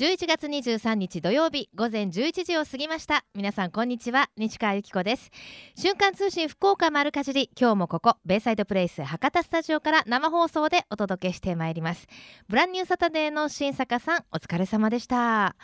[0.00, 3.26] 11月23日土曜日午前11時を過ぎました。
[3.34, 4.30] 皆さんこんにちは。
[4.38, 5.30] 西川由紀子です。
[5.76, 12.06] 瞬間通信福岡丸かじり今日もここベイサイドプレイス博多スタジオから生放送でお届けしてまいります。
[12.48, 15.54] ブランニューサタデーの新坂さんお疲れ様でした。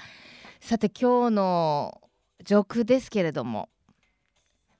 [0.60, 2.02] さて今日の
[2.44, 3.70] 上空ですけれども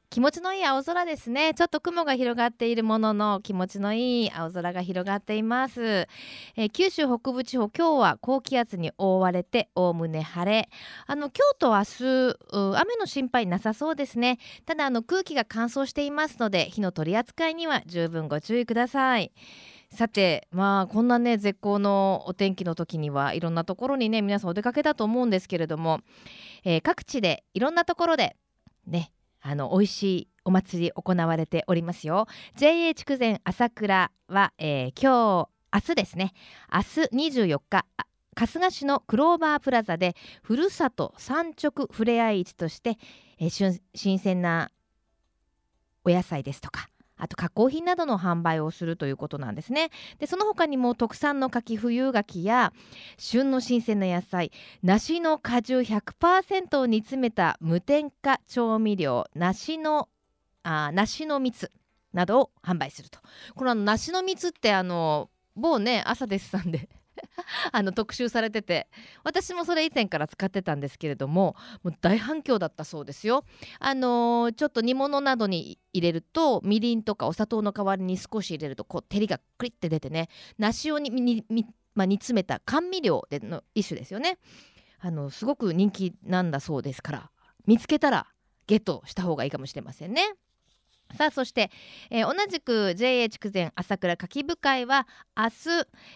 [0.08, 1.52] 気持ちのいい青空ですね。
[1.52, 6.08] ちょっと雲が広がっているものの気持ちのいい青空が広がっています、
[6.56, 10.68] えー、九州北部地方今日は高気圧に覆われておおむね晴れ。
[11.06, 14.38] あの今日と明日雨の心配なさそうですね。
[14.64, 19.32] ただあの空気が乾燥していますので火の取り扱いには十分ご注意ください。
[19.90, 26.00] さてまあこんなね絶好のお天気の時にはいろんなところにね皆さんお出かけだと思うんですけれども、
[26.64, 28.36] えー、各地でいろんなところで
[28.86, 32.26] ねあの美味しいお祭り行われておりますよ。
[32.56, 36.32] JA 筑前朝倉は、えー、今日明日ですね。
[36.72, 37.86] 明日24日
[38.36, 42.98] 春日市のクローバープラザでふるさと産直ふれあい市として、
[43.38, 44.70] えー、新鮮な
[46.04, 49.90] お野菜ですとかあと加工品などの販売をするということなんですね。
[50.18, 52.72] でその他にも特産の柿冬柿や
[53.18, 60.08] 旬の新鮮な野菜梨の果汁100%を煮詰めた無添加調味料梨の
[60.62, 61.72] あ梨の蜜
[62.12, 63.20] などを販売すると。
[63.54, 66.88] この梨の蜜ってあの某ね朝ですさんで
[67.72, 68.88] あの特集されてて
[69.24, 73.44] 私もそれ以前から使ってたんですけれどももう大反響だったそうですよ。
[73.78, 84.38] あのー、ちょっと煮物などに入れるとみりんとかお砂糖の代わりに少し入れるとこう照りがクリッて出てね梨をににまあ、煮詰めた甘味料での一種ですよね。
[84.98, 87.30] あのすごく人気なんだそうですから
[87.66, 88.26] 見つけたら
[88.66, 90.34] ゲットした方がいいかもしれませんね。
[91.14, 91.70] さあそして、
[92.10, 95.50] えー、同じく JA 筑前朝倉柿部会は明日、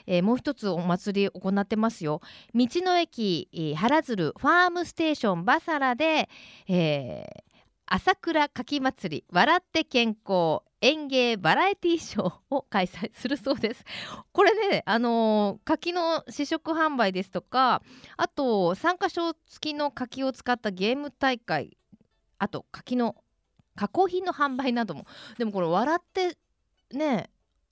[0.06, 2.20] えー、もう一つお祭り行ってますよ。
[2.54, 6.28] 道の駅、えー、原鶴ファームステーションバサラで、
[6.68, 7.42] えー、
[7.86, 13.84] 朝倉柿祭り笑って健康園芸バラエティショーを開催するそうです。
[14.32, 17.82] これねあのー、柿の試食販売ですとか
[18.16, 21.76] あと参加賞付きの柿を使ったゲーム大会
[22.38, 23.16] あと柿の
[23.76, 25.06] 加工品の販売なども。
[25.38, 26.36] でもこれ笑って
[26.92, 27.30] ね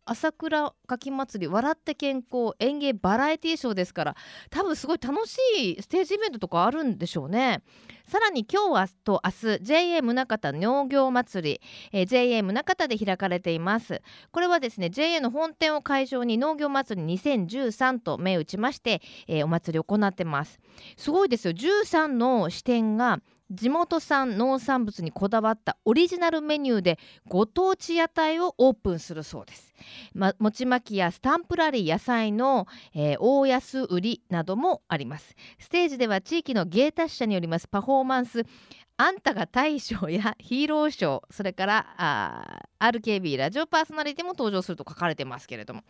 [0.08, 4.16] 朝倉柿祭り笑って健康園芸バラエティーショーですから
[4.48, 7.62] 多分すごい楽しいステージイベントとかあるんでしょうね。
[8.06, 11.60] さらに今日はと明日 JA 宗像農業祭り、
[11.92, 14.00] えー、JA 宗像で開かれています。
[14.30, 20.58] これはですね JA の本店を会場に農業祭り2013と銘打ちまして、えー、お祭りを行ってます。
[20.96, 21.52] すごいですよ。
[21.52, 23.20] 13の支店が
[23.50, 29.74] 地元産農産物にこだわったオリジナルメニューでご当地屋台をオープンするそうです、
[30.12, 35.34] ま、餅巻きやスタンプラリー野菜の、えー、大安売りなどもあります。
[35.58, 38.44] ステージでは地域の芸達者によりますパフォーマンス
[38.96, 45.82] あんたが大将やヒーローショーそれからあ RKB ラジオパーソナリティも登場すると書かれてますけれども。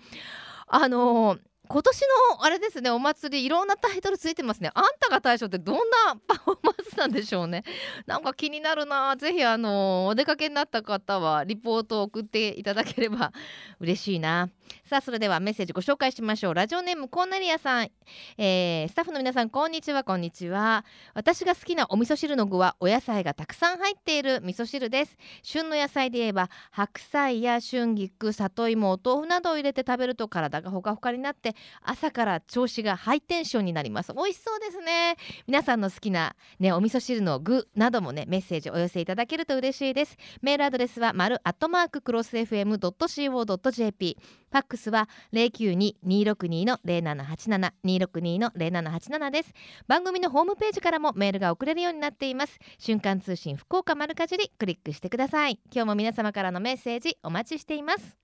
[0.67, 2.01] あのー今年
[2.33, 4.71] のあれですねお祭りいろんなタイトルついてますね。
[4.75, 7.63] あんたが大将ってどんなパフォーマンスなんでしょうね。
[8.07, 9.17] なんか気になるな。
[9.17, 13.33] ぜひあのお出かけになった方はリポートを送っていただければ
[13.81, 14.49] 嬉しいな。
[14.85, 16.55] さあそれではメッセージご紹介しましょう。
[16.55, 17.91] ラジオネームコーナリアさん、
[18.39, 20.05] えー、スタッフの皆さんこんにちは。
[20.05, 20.85] こんにちは。
[21.15, 25.17] 私が好きなお味噌汁の具はお野菜がたくさん入っている味噌汁です。
[25.43, 34.13] 旬の野菜で言えば白菜や春菊里芋お豆腐などを入れて食べると体がほかほかになって朝から調子がハイテンションになります。
[34.15, 35.17] 美味しそうですね。
[35.47, 40.17] 皆さんの好きなねお味噌汁の具などもねメッセージお寄せいただけると嬉しいです。
[40.43, 44.17] メールアドレスは丸アットマーククロス FM.co.jp
[44.51, 49.53] フックスは092-262の0787 262の0787です。
[49.87, 52.59] 番組のホームページからもメールが送れるようになっています。
[52.79, 55.61] 瞬間通信福岡丸かじりクリックしてください。
[55.73, 58.17] 今日も皆様からのメッセージお待ちしています。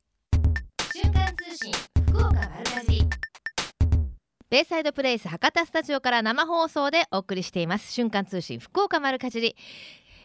[0.93, 1.73] 瞬間通信
[2.09, 3.05] 福岡丸かじり。
[4.51, 7.93] ベイサイドプレイス博多スタジオから生放送でお送りしています。
[7.93, 9.57] 瞬間通信福岡丸かじり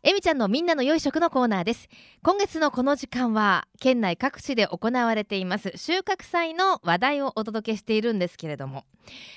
[0.01, 1.89] えみちゃんのみんなの良い食のコーナーです。
[2.23, 5.73] 今月のこの時間は県内各地で行われています。
[5.75, 8.85] 収穫祭の話題をお届けしているんですけれども。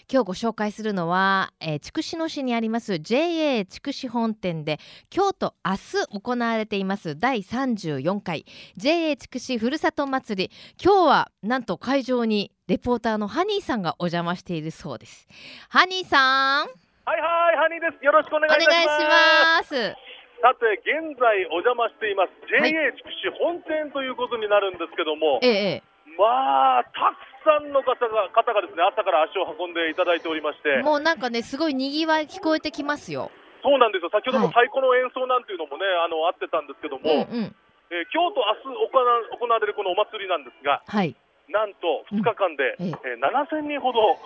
[0.09, 4.79] 今日ご紹介するのは、えー、筑紫野市にあります JA 筑紫本店で
[5.15, 7.19] 今日と明日行われています。
[7.19, 8.47] 第34回。
[8.77, 10.55] JA 筑紫ふるさと祭り。
[10.81, 15.27] 今日はなんと会場にレポーターのハニーさんがお邪魔しているそうです。
[15.69, 16.67] ハニーさん。
[17.05, 18.05] はいはいハニーです。
[18.05, 20.12] よろしくお願いします
[20.43, 22.35] さて現在お邪魔しています。
[22.51, 22.67] JA
[22.99, 25.87] 筑紫本店ということになるんですけども、ええ、
[26.19, 30.83] まあたくさんの方が方がですね朝から足を運んでいただいておりまして。
[30.83, 33.31] もうなんかねすごいにぎわい聞こえてきますよ。
[33.63, 34.11] そうなんですよ。
[34.11, 37.55] 先ほども太鼓の演奏なんていうのもね、あのあってたんですけども、うんうん。
[37.95, 41.15] えー今日と明日行わ行われるこのお祭りなんですがはい。
[41.47, 42.87] なんと2日間で、うん。
[42.91, 43.15] ええ。
[43.15, 44.19] えー7000人ほど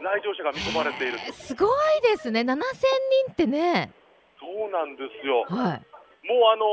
[0.00, 2.40] 来場者が見込まれているえーすごいですね。
[2.40, 3.92] 7000人ってね
[4.40, 5.44] そうなんですよ。
[5.50, 5.82] はい。
[6.26, 6.66] もうあの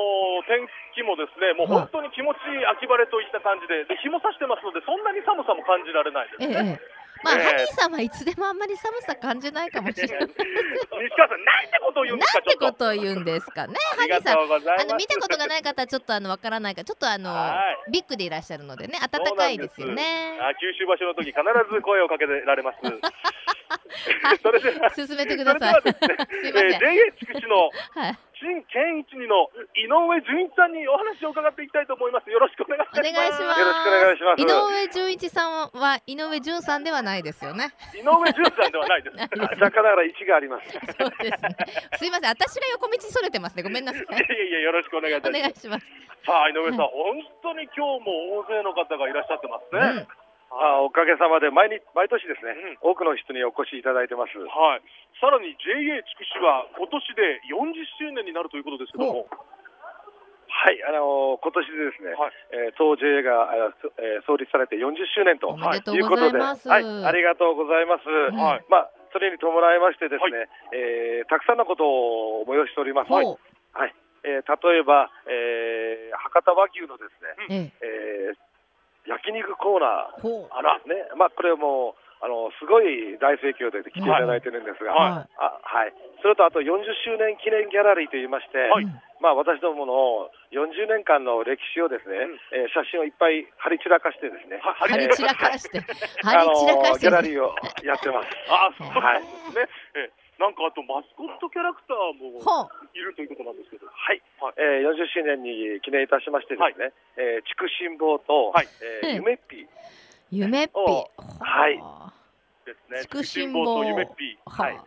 [0.44, 6.80] ー天気もですね、もう本当に気持ちいい秋晴れといった感じで、で日も差してますので、そんなに寒さも感じられないですね。
[6.80, 10.20] ええええまあ、ええハニーさんはいつでもあんまり寒さ感じないかもしれない。
[10.20, 10.38] 西
[11.18, 14.38] 川さん、なんてことを言うんですか、なんてことを言うんですかね、ハニーさん。
[14.38, 17.58] あの見たことがない方はちょっとあのわからないからちょっとあのは
[17.92, 20.38] ビッグでいらっしゃるのでね暖かいですよね。
[20.40, 21.42] あ九州場所の時必
[21.74, 22.78] ず声をかけられます。
[24.42, 25.82] それでは、進めてください。
[25.82, 25.96] すね、
[26.44, 26.74] すいません。
[26.74, 27.70] えー JA 筑紫の
[28.02, 28.18] はい。
[28.46, 32.30] 新健一にの井上純一さんにお話を伺っていきたいと思います。
[32.30, 33.02] よろしくお願いします。
[33.02, 34.42] お願いしますよろしくお願いします。
[34.42, 37.74] 井上純一さんは井上純さんではないですよね。
[37.98, 39.18] 井上純さんではないです。
[39.18, 40.70] ないです若干ながら1があります。
[40.70, 41.58] そうですね。
[41.98, 43.64] すいません、私が横道それてますね。
[43.64, 44.02] ごめんなさい。
[44.06, 45.42] いやいやよろしくお願いいたおします。
[45.42, 45.86] 願いします。
[46.26, 50.06] さあ井上さん、本当に今日も大勢の方がいらっしゃってますね。
[50.06, 50.25] うん。
[50.56, 54.38] あおかげさまで毎日毎年ですね、うん多くの人にお越しいただいてます。
[54.38, 54.84] はい。
[55.20, 55.76] さらに JA
[56.06, 59.28] 筑紫は今年で40周年になるということですけども、
[60.48, 63.52] はい、あのー今年でですね、はいえー当 JA が、
[64.00, 65.52] えー創立されて40周年と
[65.92, 66.70] いうことで、ざいます。
[66.70, 68.08] はい、ありがとうございます。
[68.08, 73.10] んはいまあそれに伴いましてですね、はえーたくさんのことを催しております。
[73.10, 73.40] ほう。
[73.74, 77.20] はい、えー例えば、えー博多和牛のです
[77.50, 78.30] ね、ええ。
[78.30, 78.45] えー
[79.08, 80.48] 焼肉コーナー。
[80.52, 85.30] あら、ね、まあ、これもあのすごい大盛況で来ていただいてるんですが、はい。
[85.38, 88.84] はあはい、それとあと40周年記念ギャラリーといいまして、はい。
[88.84, 89.94] うんまあ、私どもの
[90.52, 92.66] 40年間の歴史をですね、うん。
[92.66, 95.80] えー写真をいっぱい貼り散らかしてですね、は張り散らかして。
[96.24, 96.98] あ張り散らかの。
[96.98, 98.30] ギャラリーをやってます。
[98.50, 100.10] あ、そうはいですね。
[100.38, 102.70] えなんかあとマスコットキャラクターも。
[102.94, 104.54] いるということなんですけど、はい、はい。
[104.58, 108.68] えー40周年に記念いたしましてですね、えー筑新坊と、はい。
[109.04, 109.16] えーうん。
[109.16, 109.68] 夢っぴ。
[110.32, 110.72] 夢っぴ。
[110.76, 111.78] おはい。
[111.80, 112.14] はあ
[112.66, 113.02] ですね。
[113.02, 113.64] 筑新坊。
[113.66, 114.38] 坊と夢っぴ。
[114.46, 114.80] はい。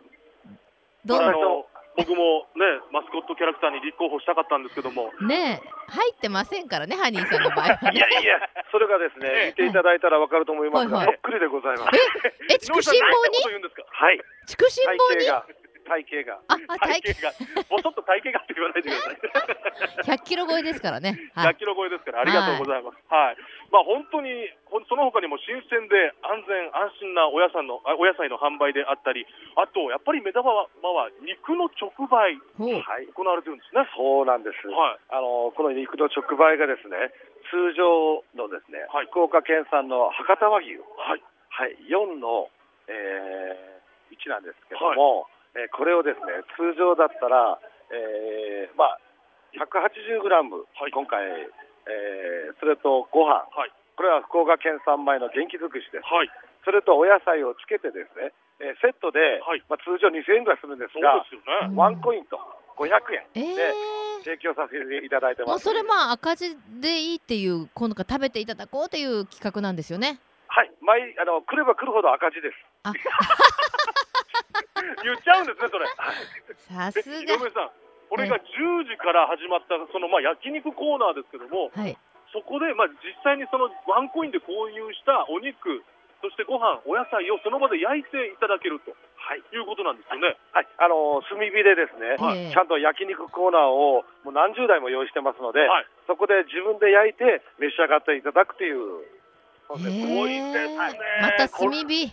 [1.05, 1.65] どんなあの
[1.97, 7.97] 僕もねマスコットキャラクターに立候補したかったんですけども、ねえ入ってませんからねハニーさんの場合はね。
[7.97, 8.39] いやいや、
[8.71, 11.15] それがですね、見ていただいたらわかると思いますが、はいはい。
[11.15, 11.89] そっくりでございます。
[12.53, 13.83] え筑新坊井上さんなんてことに言うんですか？
[13.89, 15.25] はい、筑新坊に？
[15.89, 17.29] 体型が、体型が。
[17.29, 19.17] ああ体体型が、もうちょっと体型がって言わないでください。
[20.21, 21.17] 100キロ超えですからね。
[21.33, 21.55] はい100。
[21.57, 22.97] キロ超えですから、ありがとうございます。
[23.09, 23.37] はい。
[23.71, 24.29] まあ本当に、
[24.65, 29.25] ほんその他にも新鮮で安全安心なお野菜のあお野菜の販売であったり、
[29.55, 30.69] あとやっぱり目玉は
[31.25, 32.37] 肉の直売。
[32.59, 33.87] はい、行われてるんですね。
[33.95, 34.67] そうなんです。
[34.67, 34.97] はい。
[35.09, 37.11] あのこの肉の直売がですね、
[37.49, 41.23] 通常のですね、はい福岡県産の博多和牛、はい。
[41.49, 42.49] はい、4の、
[42.87, 47.57] えー、1なんですけども、えーこれをですね、通常だったら、
[47.89, 48.99] えー、まあ、
[49.57, 53.71] 180グラム、はい今回、えーそれとご飯、はい。
[53.95, 56.05] これは福岡県産米の元気尽くしです。
[56.05, 56.29] はい。
[56.63, 61.71] それとお野菜をつけてですね、えーセットで、はいまあ、通常2000円ぐらいするんですそうがで、すよね。
[61.71, 62.37] うんワンコインと
[62.77, 63.73] 500円えでえ
[64.23, 65.65] 提供させていただいてます。
[65.65, 70.19] それまあ赤字でいいっていう今度から食べていただこうという企画なんですよね。
[70.47, 72.55] はい、毎あの来れば来るほど赤字です。
[74.79, 75.85] あ 言っちゃうんですね、それ。
[76.69, 77.35] さすが。
[77.35, 77.69] 井上さん、
[78.09, 81.97] これが10時から始まった、そのまあ焼肉コーナーですけども、はい。
[82.31, 85.83] そこでまあ実際にそのワンコインで購入したお肉、
[86.21, 90.35] そしてご飯、お野菜をその場で焼いていただけるとはい、いうことなんですよね。
[90.51, 99.05] はい、あの炭火でですね、はいちゃんと焼肉コーナーをもう何十台も用意してますので、はいそこで自分で焼いて召し上がっていただくという。
[99.67, 102.11] そうですへごいですねえまた炭火。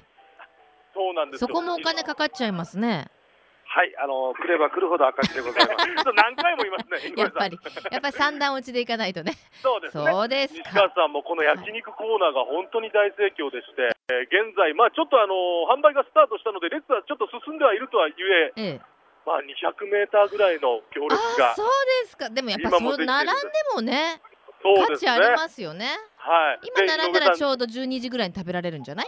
[0.97, 1.49] そうなんですよ。
[1.49, 3.12] そこもお金かかっちゃいますね。
[3.69, 5.85] はい、あの来れば来るほど赤字でございます。
[5.85, 7.59] ちょっと何回も言いますね、やっぱり
[7.93, 9.37] やっぱり三段落ちでいかないとね。
[9.61, 10.11] そうですね。
[10.11, 10.95] そうです西川か。
[10.97, 15.35] さんもこの焼肉コーナーが本当に大盛況でして、えー現在、まあ、ちょっとあの
[15.69, 18.81] 販売がスタートしたので、列はちょっと進んではいるとはゆえ、ええ。
[19.26, 21.69] まあ、200メーターぐらいの行列あがあ、そう
[22.05, 22.31] ですか。
[22.31, 24.23] でもやっぱそうできてるんです並んでもねね。
[24.88, 25.87] 価値ありますよね。
[26.17, 26.61] はい。
[26.62, 29.07] 今で並んだらちょうど12時ぐらいに食べられるんじゃない？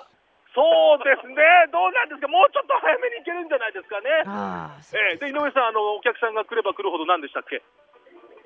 [0.59, 1.39] そうですね、
[1.71, 4.11] どうなんですか、もうちょっと早めに行けるんじゃないですかね。
[4.27, 7.63] あえーで井上さんあの、お客さんが来れば来るほど、何でしたっけ、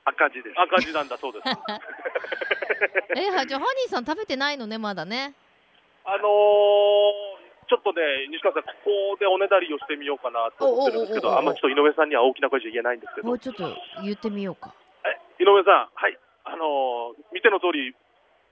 [0.05, 0.61] 赤字です。
[0.61, 1.49] 赤字なんだそうです。
[3.17, 5.33] えはじゃあハニーさん食べてないのねまだね。
[6.05, 7.33] あのー
[7.69, 13.65] ちょっとね、西川さん、ここでおねだりをしてみようかなと思ってるんですけど、あんまちょっと井上さんには大きな声じゃ言えないんですけどもう、ちょっと
[14.05, 14.75] 言ってみようか。
[15.09, 17.97] え井上さん、はい、あのー見ての通り、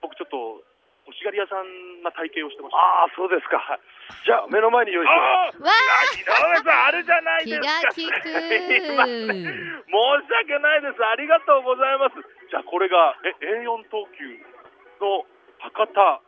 [0.00, 0.62] 僕ちょっと、
[1.11, 1.67] 欲しがり屋さん
[2.07, 2.79] な体型をしてました。
[2.79, 3.59] ああ、そうですか。
[3.59, 3.83] はい
[4.26, 5.62] じゃあ、目の前に用意してます。
[5.62, 7.88] あわあ、井上さん、あれじゃない気がですか。
[7.95, 10.99] 利くすいません申し訳ないです。
[10.99, 12.19] ありがとうございます。
[12.50, 14.26] じゃあ、これがえ A4 等級
[15.00, 15.25] の
[15.62, 16.21] 博多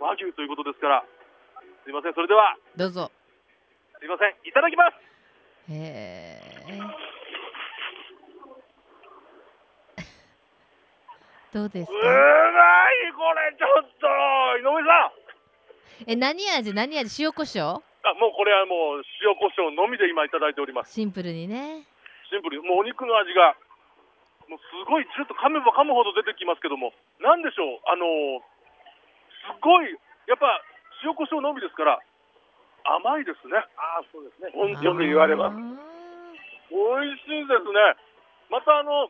[0.00, 1.04] 和牛ということですから、
[1.84, 2.14] すいません。
[2.14, 3.12] それでは、どうぞ
[4.00, 4.34] すいません。
[4.48, 4.96] いただきます。
[5.70, 6.35] へえ
[11.56, 14.04] どうですうまいかこれちょっと。
[14.60, 15.08] 井上さ
[16.04, 16.12] ん。
[16.12, 16.76] え何味？
[16.76, 17.08] 何味？
[17.24, 20.92] 塩コショウあもうこれはもう塩コショウのみで今いただいております。
[20.92, 21.88] シンプルにね。
[22.28, 23.56] シンプルもうお肉の味が
[24.52, 26.92] もうすごいずっと噛めば噛むほど出てきますけども。
[27.24, 27.80] なんでしょう？
[27.88, 28.04] あの
[29.48, 29.88] すごい
[30.28, 30.60] やっぱ
[31.08, 32.04] 塩コショウのみですから
[33.00, 33.56] 甘いですね。
[33.80, 34.52] ああ、そうですね。
[34.52, 35.56] 本当によく言われます。
[35.56, 35.64] あ
[36.68, 37.96] 美味しいですね。
[38.52, 39.08] またあの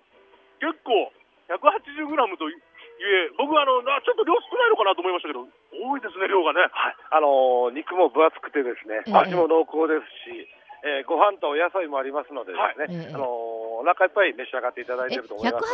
[0.63, 1.11] 結構
[1.51, 2.55] 180g とい
[2.97, 10.49] え僕はあのあちょっと量少ないのかなと思いましたけど多いですね量がねはい、あのー肉も分厚くてですねええ、味も濃厚ですし、
[10.83, 15.69] えーご飯とお野菜もありますのでですね、はいええあのーお腹いっぱい召し上がっていただいえていると思います。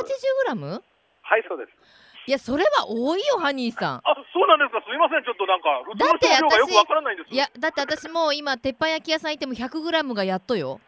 [0.51, 0.83] 180g?
[1.23, 2.03] はい、そうです。
[2.27, 4.03] いやそれは多いよハニーさんあ
[4.33, 10.79] そうなんですかすいませんちょっとなんかだって少量がよくわからないんですいやだって私もう今鉄板焼き屋さん行っても 100g がやっとよ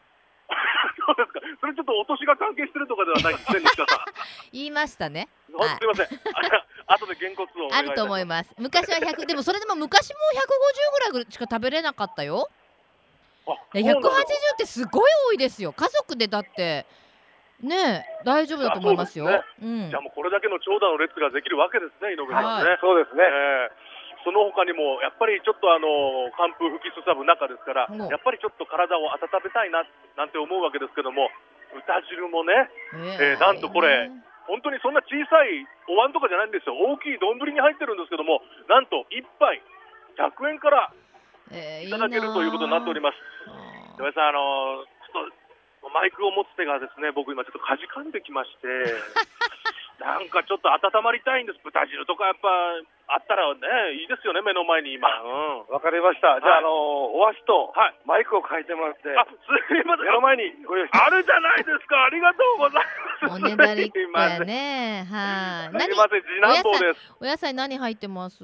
[1.05, 1.41] そうですか。
[1.65, 4.05] それちょっとお年が関係してるとかではないんですね、 西田さん。
[4.53, 5.29] 言いましたね。
[5.49, 6.07] すみません。
[6.87, 8.53] あ後で原骨をお願あると思いまます。
[8.59, 10.17] 昔は100でもそれでも昔も
[11.09, 12.51] 150ぐらいしか食べれなかったよ。
[13.73, 13.79] す。
[13.81, 15.73] いや180ってすごい多いですよ。
[15.73, 16.85] 家族でだって。
[17.63, 19.27] ねえ大丈夫だと思いますよ。
[19.27, 19.89] あうん。
[19.89, 22.77] じゃあもうこれだけの長蛇の列ができるわけですね、井上さんね。
[22.83, 23.25] そうですね。
[23.25, 23.95] ええ
[24.25, 29.85] その他にもやっぱりちょっとあの寒風吹きすさぶ中ですから、うんやっぱりちょっと体を温めたいな
[30.17, 31.29] なんて思うわけですけども、
[31.83, 32.71] 豚汁もね、
[33.19, 34.11] えーなんとこれ
[34.47, 39.63] 本当にそんな小さいお椀とかじゃないんですよ、大きい丼に入ってるんですけども、なんと1杯
[40.21, 40.93] 100円から
[41.51, 43.17] えーいただけるということになっております。
[43.97, 45.33] す井上さん、あのちょっ
[45.83, 48.69] とマイクを持つ手がですね、僕今ちょっとかじかんできまして、
[50.03, 51.61] なんかちょっと温まりたいんです。
[51.63, 52.49] 豚汁とかやっぱ
[53.15, 55.09] あったらね、いいですよね、目の前に今。
[55.23, 55.73] うん。
[55.73, 56.41] わかりました。
[56.41, 56.73] じゃあ、はいあのー
[57.15, 59.31] お箸とはいマイクを変えてもらって、あ、す
[59.77, 60.04] いません。
[60.37, 62.05] 前にご用意あるじゃないですか。
[62.05, 62.85] ありがとうござい
[63.23, 63.35] ます。
[63.35, 64.47] おねだりっ子や すいません。
[64.47, 65.81] ねはい何？
[65.87, 67.15] すいません、次男坊です。
[67.21, 68.43] お野菜何入ってます？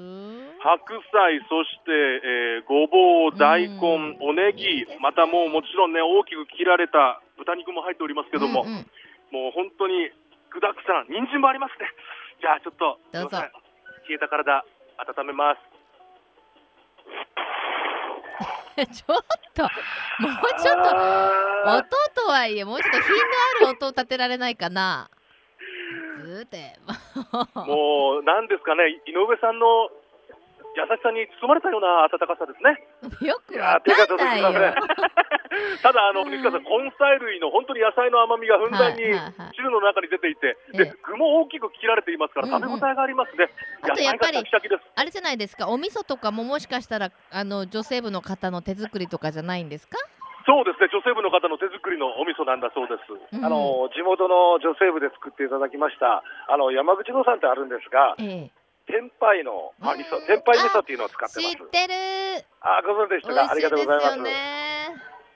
[0.61, 4.85] 白菜、そして、えーごぼう、大根うん、おネギ。
[4.99, 8.73] またもうもちろんね、大きく切られた豚肉も入っておりますけども、うんうん。
[9.31, 10.09] もう本当に
[10.49, 11.89] 具だくさん、人参もありますね。
[12.41, 13.37] じゃあちょっと、どうぞ。
[14.07, 14.63] 冷えた体、
[15.17, 15.59] 温めます。
[18.91, 19.23] ちょっ
[19.53, 21.85] ともうちょっとあ音
[22.15, 23.21] とはいえもうちょっと品の
[23.61, 25.09] ある音を立てられないかな。
[26.23, 26.77] ずーって。
[26.85, 29.89] ー もう、なんですかね、井上さんの
[30.75, 32.79] 優しさに包まれたような温かさですね。
[33.27, 34.51] よくわかんないよ。
[35.83, 39.03] ただ、あの、西川さん、根菜類の本当に野菜の甘みがふんだんに
[39.53, 40.85] 汁の中に出ていて、ええ。
[40.85, 43.49] で、具も大きく切られていますから、食べ応えがありますね。
[43.83, 44.37] あとやっぱり。
[44.95, 45.67] あれじゃないですか。
[45.67, 49.97] お味噌とかももしかしたらあの女性部の方の手作りとかじゃないんですか、
[50.45, 53.37] そうですね、女性部の方の手作りのお味噌なんだそうです。
[53.37, 53.45] うん。
[53.45, 58.60] あのー地元の女性部で作っていただきました、あの山口農産ってあるんですが、ええ
[58.91, 61.65] 天杯のあ味噌うん、天杯味噌っていうのを使ってます知っ。
[61.71, 63.51] てるあ、ご存知でしたか？
[63.51, 64.31] ありがとうございます。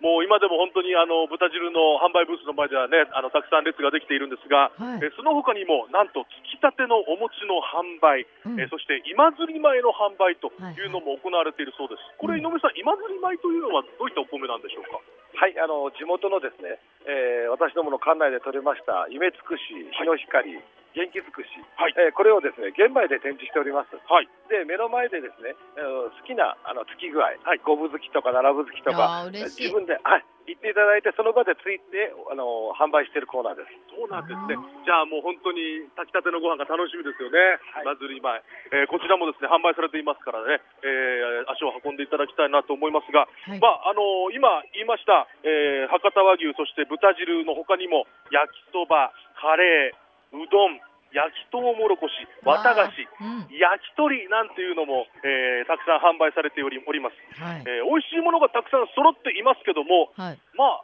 [0.04, 12.04] もう今でも本当にあの豚汁の販売ブースの前ではね、あのたくさん列ができているんですが、はいえその他にもなんとつきたてのお餅の販売、うんえそして今釣り米の販売というのも行われているそうです。
[12.20, 15.00] これ井上さん、今釣り米というのはどういったお米なんでしょうか？
[15.00, 19.64] はい、あの地元のですね、えー私どもの管内で採れました夢つくし、
[19.96, 20.60] 日の光、
[20.96, 21.94] 元気づくし、はい。
[22.00, 23.92] えーこれをですね玄米で展示しております。
[24.08, 24.30] はい。
[24.48, 27.60] で目の前でですね、えー好きなあのつき具合、はい。
[27.64, 29.28] 五分好きとか七分好きとか。
[29.28, 29.68] あー嬉しい。
[29.68, 30.26] 自分ではい。
[30.46, 33.74] 言っていただいてその場でついてあの販売しているコーナーです。
[33.90, 34.54] そうなんですね。
[34.86, 37.58] じゃあもう本当に炊きたてのご飯が楽しみですよね。
[37.74, 37.84] はい。
[37.84, 38.30] 今釣り米、
[38.72, 43.60] えーこちらもですね販売されていますからね、えー足を運んでいただきたいなと思いますが、はい。
[43.60, 49.12] まああの今言いました、えー博多和牛そして豚汁の他にも焼きそば、
[49.42, 50.05] カレー、
[50.36, 50.80] うどん、
[51.16, 52.14] 焼きとうもろこし、
[52.44, 53.48] 綿菓子、うん。
[53.56, 57.64] 焼き鳥なんていうのも、えーたくさん販売されておりおります、はい。
[57.64, 60.40] えー美味しいものがたくさん揃っていますけども、はい。
[60.60, 60.84] ま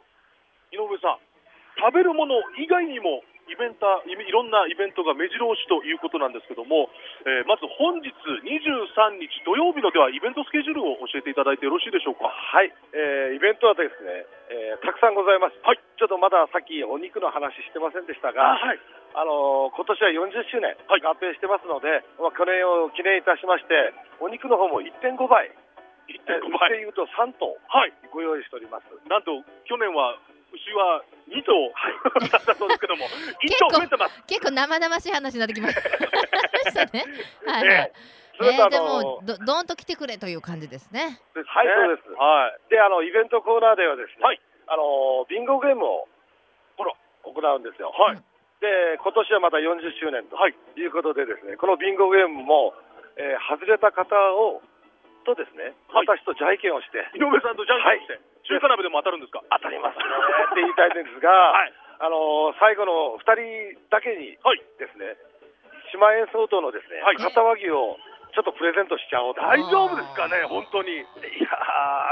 [0.72, 1.20] 井上さん、
[1.76, 6.88] 食べるもの以外にもイベンターいいろんなイベントが目白押しということなんですけども、
[7.26, 12.30] えーまず本日23日土曜日のではイベントスケジュールを教えていただいてよろしいでしょうか？
[12.30, 15.58] はい、えーイベントはですね、えーたくさんございます。
[15.62, 18.78] はいちょっとまださっきお肉の話してませんでしたが、はい。
[19.14, 25.50] あのー今年は40周年はい合併してますので、まあ、これを記念いたしまして、お肉の方も1.5倍、
[26.08, 26.70] えー1.5うち倍。
[26.70, 27.92] でいうと3頭はい。
[28.12, 28.86] ご用意しております。
[29.08, 30.16] なんと去年は
[30.52, 31.72] 牛は2頭
[32.28, 33.06] だったそうですけども、
[33.42, 34.22] 1頭増えてます。
[34.26, 37.04] 結構生々しい話になってきま したね。
[37.46, 37.92] はいはい。
[38.42, 41.20] えーでのもどどんと来てくれという感じですね。
[41.34, 42.08] ですはい、そうです。
[42.12, 42.70] はい。
[42.70, 46.08] で、あのイベントコーナーではですね、はいあのビンゴゲームを
[46.76, 46.92] ほら
[47.24, 47.90] 行うんですよ。
[47.90, 48.16] はい。
[48.60, 50.54] で、今年はまた40周年とはい。
[50.76, 52.74] いうことでですね、このビンゴゲームも、
[53.16, 54.62] えー外れた方を
[55.24, 58.20] とですね、はい私とじゃんけんをして井上さんとじゃんけんして、
[58.52, 59.40] 中華鍋でも当たるんですか？
[59.48, 61.72] 当たりますねって言いたいんですが、はい。
[62.04, 64.60] あの最後の2人だけにはい。
[64.76, 65.16] ですね、
[65.94, 67.96] 1万円相当のですね、はい片輪牛を
[68.32, 69.44] ちょっとプレゼントしちゃおうと。
[69.44, 70.88] 大丈夫ですかね、本当に。
[70.88, 71.04] いや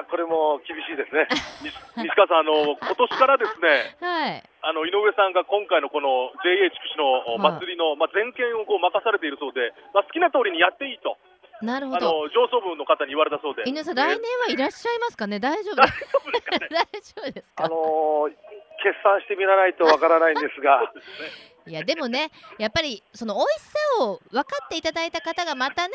[0.04, 1.24] ー、これも厳しいですね。
[1.64, 4.44] 西西川さん、あの今年からですね、はい。
[4.60, 11.16] あの井上さんが今回のこの JA 筑紫の祭りの、まあ、全権をこう任されているそうで、まあ、好きな通りにやっていいと、あ
[11.62, 12.06] なるほど。
[12.24, 15.38] の上層部の方に言われたそうで、犬さん来年はいらっしゃいますかね？
[15.40, 15.76] 大丈夫？
[15.76, 16.00] で大す。
[16.00, 16.58] 丈夫ですか？
[16.58, 16.68] ね。
[16.70, 17.68] 大丈夫ですあか。
[17.68, 18.32] のー
[18.82, 20.90] 決算してみないとわからないんですが、
[21.68, 25.92] いやでもね、やっぱりその美味しさを分かっていただいた方がまたね、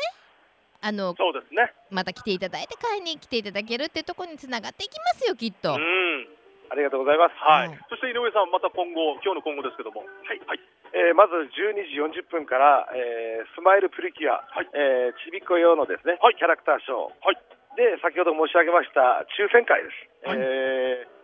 [0.80, 1.72] あのそうですね。
[1.90, 5.74] また来ていただいて買いに来ていただけるっていうところにつながっていきますよきっと。
[5.74, 6.28] うん。
[6.70, 7.34] ありがとうございます。
[7.38, 7.68] はい。
[7.68, 10.40] はいそして井上さん、また今後、今日の今後ですけども、はい。
[10.46, 10.60] はい。
[10.92, 14.68] えーまず12時40分から、えースマイルプリキュア、はい。
[14.74, 16.36] えーちびっこ用のですね、はい。
[16.36, 17.38] キャラクターショー、はい。
[17.76, 19.92] で先ほど申し上げました抽選会で
[20.24, 20.38] す、はい。
[20.40, 21.16] えー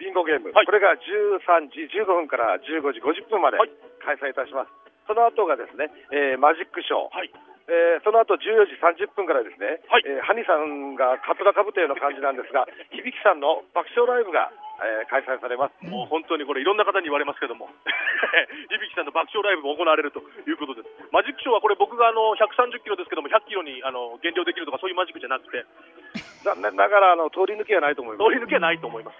[0.00, 0.66] ビンゴゲーム、はい。
[0.66, 3.70] これが13時15分から15時50分まではい。
[4.00, 4.72] 開催いたします、
[5.06, 7.28] その後がですね、えーマジックショー、はい。
[7.68, 10.04] えーその後14時30分からですね、はい。
[10.08, 12.64] えーハニさんがカツラかぶったような感じなんですが、
[12.96, 14.48] 響さんの爆笑ライブが、
[14.82, 15.86] えー開催されます。
[15.86, 17.68] もう本当にこれ、いろんな方に言われますけども、
[18.70, 20.88] 響さんの爆笑ライブも行われるということです。
[21.10, 25.64] マジックショーはこれ、僕があの130キロですけども、100キロにあの減量できるとか、そういうマジックじゃなくて、
[26.44, 28.30] 残念ながらあの通り抜けはないと思います。
[28.30, 29.18] 通り抜けはないと思います。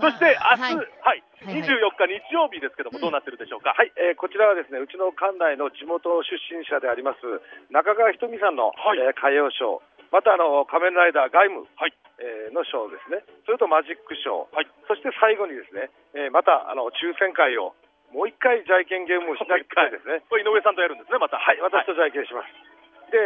[0.00, 3.74] まあそして明日、はいはい、はい24日日曜日ですけども、どうなってるでしょうか？
[3.76, 7.20] はい、えーこちらはですね、うちの館内の地元出身者であります
[7.70, 9.80] 中川ひとみさんの、はいえー歌謡ショー、
[10.14, 11.94] またあの仮面ライダーガイム、はい。
[12.22, 14.70] えーのショーですね、それとマジックショー、はい。
[14.86, 17.74] そして最後にですね、えーまたあの抽選会を
[18.14, 21.42] もう一回じゃんけんゲームをしなきゃですね、これ井上さんとやるんですね、また。
[21.42, 22.54] はい、私とじゃんけんします。
[23.10, 23.18] で、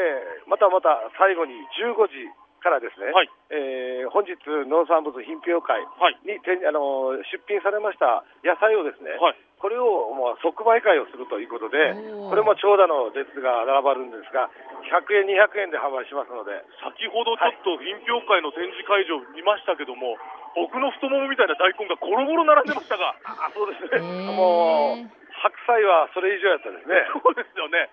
[0.49, 2.25] またまた最後に15時
[2.59, 4.35] からですね、はいえー本日
[4.67, 6.17] 農産物品評会はい。
[6.25, 9.37] にてあの出品されました野菜をですね、はい。
[9.61, 11.93] これをもう即売会をするということで、
[12.31, 14.49] これも長蛇の列が並ばるんですが、
[14.87, 20.17] 100円、200円で販売しますので、先ほどちょっと品評会の展示会場見ましたけども、
[20.55, 25.11] 僕の太ももみたいな大根がゴロゴロ並んでましたが、あそうですへね、ーもう
[25.43, 26.95] 白菜はそれ以上やったですね。
[27.13, 27.91] そうですよね。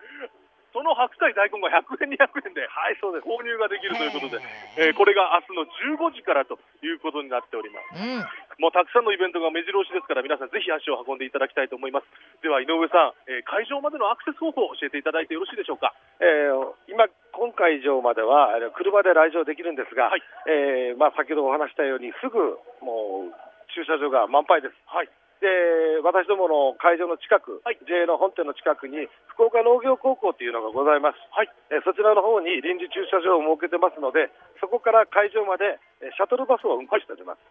[0.76, 3.24] その白菜大根が100円、200円ではい、そうです。
[3.24, 4.44] 購入ができるということで、
[4.76, 7.96] えーこれが明日の15時からということになっております。
[7.96, 8.20] うん。
[8.60, 12.08] もうたくさんのイベントが目白押しですから、皆さんぜひ足を運んでいただきたいと思います。
[12.44, 15.96] では井上さん、えー会場までのアクセス方法を教えていただいてよろしいでしょうか？
[16.20, 17.08] えー今、
[17.40, 23.36] 今会場までは車で来場できるんですが、はいえーまあ、先ほどお話したように、すぐもう
[23.72, 24.76] 駐車場が満杯です。
[24.88, 25.10] はい。
[25.46, 29.06] で私どもの会場の近く、はい JA の本店の近くに
[29.38, 31.54] 福岡農業高校というのがございます、はい。
[31.70, 37.46] えーそちらの方に臨時駐車場を設けてますのでそこから会場までえーシャトルバスを運行しております、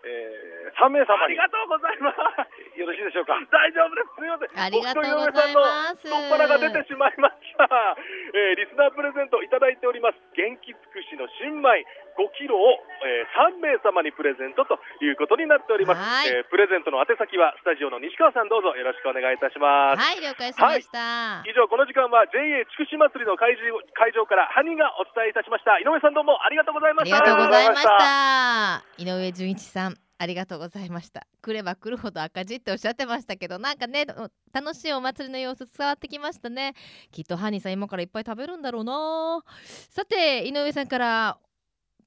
[0.04, 2.78] えー、3名様ありがとうございます。
[2.78, 3.34] よろしいでしょうか？
[3.50, 4.14] 大丈夫です。
[4.14, 4.48] すみません。
[4.54, 7.96] ありがとうございます僕と井上さんの太っ腹が出てしまいました。
[8.32, 10.18] えー、リスナープレゼントいただいております。
[10.34, 11.84] 元気つくしの新米
[12.18, 16.02] 5キロを、えー、3名様にプレゼントということになっております。
[16.02, 16.28] はい。
[16.28, 20.00] えープレゼントの宛先はスタジオの西川さんどうぞよろしくお願いいたします。
[20.00, 25.78] はい了解しました、以上この時間は JA 筑紫祭りの会場会場からハニがお伝えいたしました。
[25.78, 27.16] 井上さんどうもありがとうございました。
[27.16, 29.02] ありがとうございましあた。
[29.02, 31.26] 井上純一さんありがとうございました。
[31.42, 34.04] 来れば来るほど赤字っておっしゃってましたけどなんかね
[34.52, 36.74] 楽しいお祭りの様子伝わってきましたね。
[37.12, 39.42] きっとハニーさん今からいっぱい食べるんだろうな。
[39.90, 41.38] さて井上さんから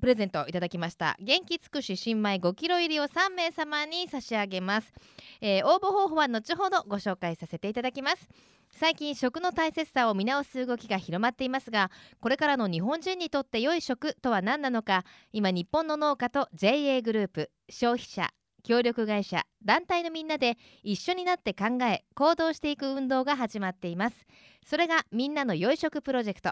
[0.01, 1.15] プレゼントをいただきました。
[1.19, 4.91] 元気つくし新米5キロ入りを3名様に差し上げます、
[5.39, 8.27] えー応募方法は後ほどご紹介させていただきます。
[8.73, 18.29] 最近食の大切さを見直す動きが広まっていますがこれからの日本人にとって良い食とは何なのか今日本の農家と JA グループ消費者
[18.63, 24.25] 協力会社団体のみんなで一緒になって考え行動していく運動が始まっています。
[24.65, 26.51] それがみんなの良い食プロジェクト。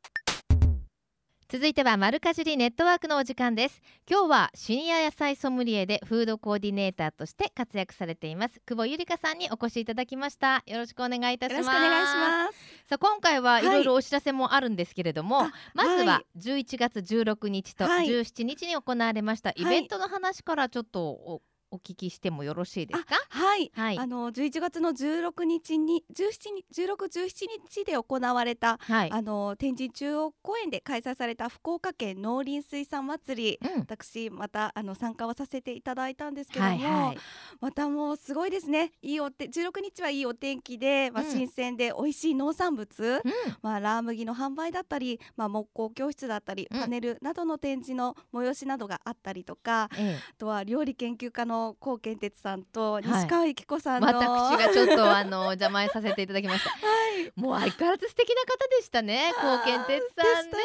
[1.51, 3.81] 続いては丸かじりネットワークのお時間です。
[4.09, 8.61] 今日はシニア野菜ソムリエでフードコーディネーターとして活躍されています。
[8.65, 10.63] 久保ゆりかさんにお越しいただきました。
[10.65, 11.67] よろしくお願いいたしよます。
[11.67, 12.87] ろしくお願いします。
[12.87, 13.65] さあ今回はいい。
[13.65, 16.39] ろいろお知らせもあるんですけれども、あまずははい。
[16.39, 18.07] 11月16日とはい。
[18.07, 23.15] 17日に行われましたイベントの話からちょっとおお聞きしてもよろしいですか？
[23.29, 23.97] はい、はい。
[23.97, 33.69] あの11月の16日に17日16、17日で行われた、はい、あの天神中央公園で開催された福岡県農林水産祭り。
[33.75, 33.79] うん。
[33.79, 37.17] 私またあの参加をさせていただいたんですけども、はいはい。
[37.59, 38.91] またもうすごいですね。
[39.01, 41.31] いいおて16日はいいお天気で、まあ、うん。
[41.31, 43.31] 新鮮で美味しい農産物、うん。
[43.61, 46.79] まあ、ラー麦の販売だったり、まあ、木工教室だったり、うん。
[46.81, 50.17] パネルなどの展示の催しなどがあったりとかえ。
[50.17, 53.03] あとは料理研究家の高健哲さんとい。
[53.03, 56.69] 西川由紀子さえ、んの、私がちょっとあの 邪魔させていただきました。
[56.69, 56.77] は
[57.19, 57.31] い。
[57.39, 60.57] もう相変わらず素敵な方でしたね高健哲さんね。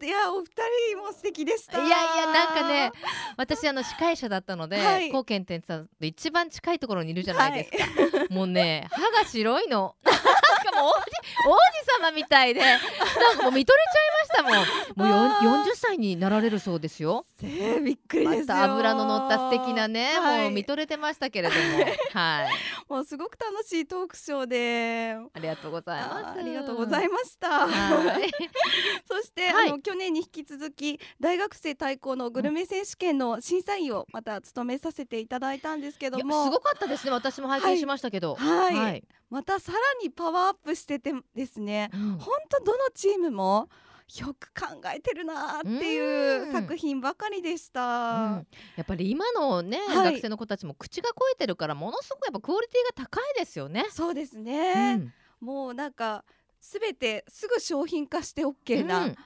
[0.00, 0.46] いやお二
[0.92, 1.78] 人も素敵でした。
[1.78, 2.92] いやいやなんかね
[3.36, 5.10] 私あの司会者だったので、はい。
[5.10, 9.96] 高健哲さんと一番近いところにいるじゃないですか、もうね歯が白いの
[10.64, 10.98] かもう王子
[11.46, 12.60] 王子様みたいで。
[12.60, 12.80] なん
[13.36, 13.78] かもう見とれ
[14.36, 15.04] ちゃいましたもん。
[15.04, 15.64] もうよんあー。
[15.64, 17.24] 40歳になられるそうですよ。
[17.42, 20.42] えーびっくりまです油の乗った素敵なね、はい。
[20.42, 21.60] もう見とれてましたけれども。
[22.12, 22.48] はい。
[22.88, 25.16] もうすごく楽しいトークショーで。
[25.32, 26.38] ありがとうございます。
[26.38, 27.66] ありがとうございました。
[27.66, 28.30] はい。
[29.08, 29.68] そして、はい。
[29.68, 36.50] あの去年に引き続き大学生対抗のグルメ選手権の審査員をまた務めさせていただいたんですけども。
[36.50, 37.10] ごかったですね。
[37.10, 38.34] 私も拝見しましたけど。
[38.36, 38.74] はい。
[38.74, 41.90] はいまたさらにパワーアップしててですね。
[41.92, 42.00] うん。
[42.18, 43.68] 本当どのチームも
[44.20, 45.98] よく考えてるなーってい
[46.38, 46.52] ううん。
[46.52, 47.80] 作品ばかりでした。
[47.80, 48.46] うん。
[48.76, 50.12] やっぱり今のね、はい。
[50.12, 53.86] 学生の子たちも口が肥えてるからものすごくやっぱクオリティが高いですよね。
[53.90, 55.92] そうですうね、んもうなん。
[55.92, 56.24] か
[56.60, 59.16] すべてすぐ商品化して OK うなん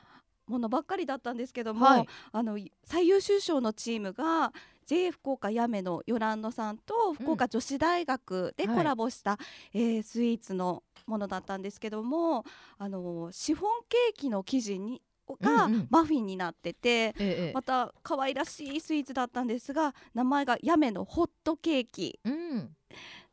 [0.46, 4.54] ものばっかりだったんですけども、はいあの最優秀賞のチームが
[4.88, 9.38] JA 福岡やめのヨランドさんと福岡女子大学ではいコラボした、
[9.74, 12.44] えースイーツのものだったんですけども
[12.78, 15.02] あのシフォンケーキの生地に
[15.40, 15.88] がうんうん。
[15.90, 17.52] マフィンになってて、ええ。
[17.54, 22.18] また可愛らしいスイーツだったんですが名前がやめのホットケーキ。
[22.24, 22.70] うん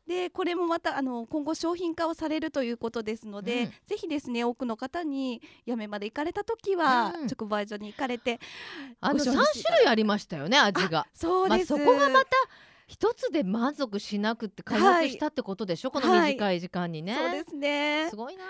[0.06, 3.72] でこれもまたあの今後商品化をされるということですので、うん。
[3.86, 7.26] ぜひですね多くの方にやめまで行かれた時は、うん。
[7.26, 8.38] 直売所に行かれて
[9.00, 10.90] あのご賞三味していただ種類ありましたよね味が。
[10.90, 12.30] まあそうです、そこがまた
[12.86, 17.16] 一つで満足しなくって開発したってことでしょ、この短い時間にね。
[17.16, 18.06] そうですね。
[18.10, 18.44] すごいな。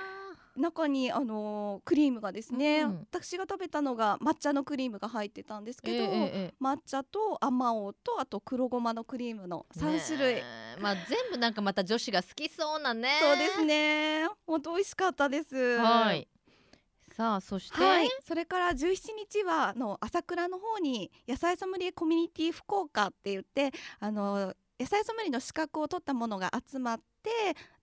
[0.57, 10.43] 中にあのクリームがですね、うん私が食べたのが抹茶のクリームが入ってたんですけど、ええええ抹茶とあまおうとあと黒ごまのクリームの3種類、
[10.81, 13.11] まあ全部なんかまた女子が好きそうなね。
[13.21, 14.29] そうですね。
[14.47, 15.57] 本当美味しかったです。
[15.79, 16.29] はい。
[17.17, 18.77] さあそして、はい、それから17
[19.17, 27.31] 日はあの朝倉の方に野菜ソムリエコミュニティ福岡って言ってあの野菜ソムリエの資格を取ったものが集まって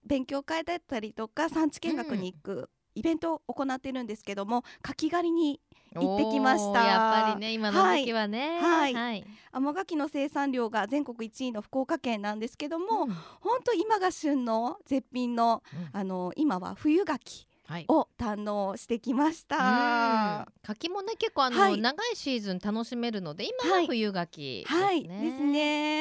[0.06, 5.60] 勉強会だったりとか産地見学に行く、イベントを行っているんですけども柿狩りに
[5.96, 6.84] 行ってきました。
[6.84, 8.60] やっぱりね今の時期はね。
[8.62, 8.94] はい。
[8.94, 9.26] はい。
[9.52, 13.10] 甘柿の生産量が全国1位の福岡県なんですけども、うん。
[13.40, 15.90] 本当今が旬の絶品のうん。
[15.92, 17.86] あの今は冬柿はい。
[17.88, 19.48] を堪能してきましうん。
[19.48, 20.48] た。
[20.62, 21.82] 柿もね結構あの、はい。
[21.82, 23.88] 長いシーズン楽しめるので今ははい。
[23.88, 24.86] 冬柿ですね。
[24.86, 25.93] はい、ですね。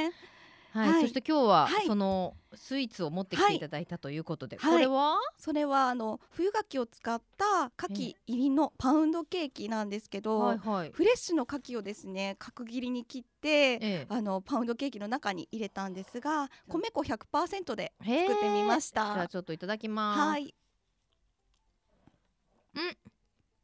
[0.72, 1.00] はい、はい。
[1.02, 1.86] そして今日は、はい。
[1.86, 3.60] そのスイーツを持ってきてい。
[3.60, 4.72] ただいたということで、はい。
[4.72, 10.90] これは、それはあの冬柿を使った牡蠣入りのパウンドケーキなんですけど、はいはい。
[10.90, 14.06] フレッシュの牡蠣をですね角切りに切って、ええ。
[14.08, 19.28] あのパウンドケーキの中に入れたんですが米粉100%で作ってみましじゃあた。
[19.28, 20.20] ちょっといただきます。
[20.20, 20.54] はい。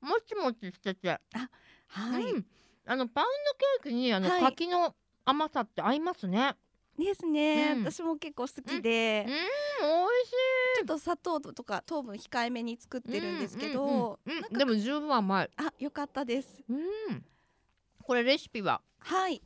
[0.01, 1.09] もちもちしてて、
[1.89, 2.47] はい、うん、
[2.87, 3.27] あのパウン
[3.83, 4.43] ドケーキにあの、はい。
[4.43, 4.95] 柿の
[5.25, 6.55] 甘さって合いますね。
[7.05, 9.41] ですね、うん私も結構好きで、うん、美味
[10.29, 10.79] しい。
[10.79, 15.51] ちょっと砂糖とか糖分控えめに作ってるんですけど、うんうんうんうんなんかでも十分甘い。
[15.57, 16.63] あ良かったです。
[16.69, 17.25] うん。
[18.03, 18.81] これレシピは？
[18.99, 19.43] はい。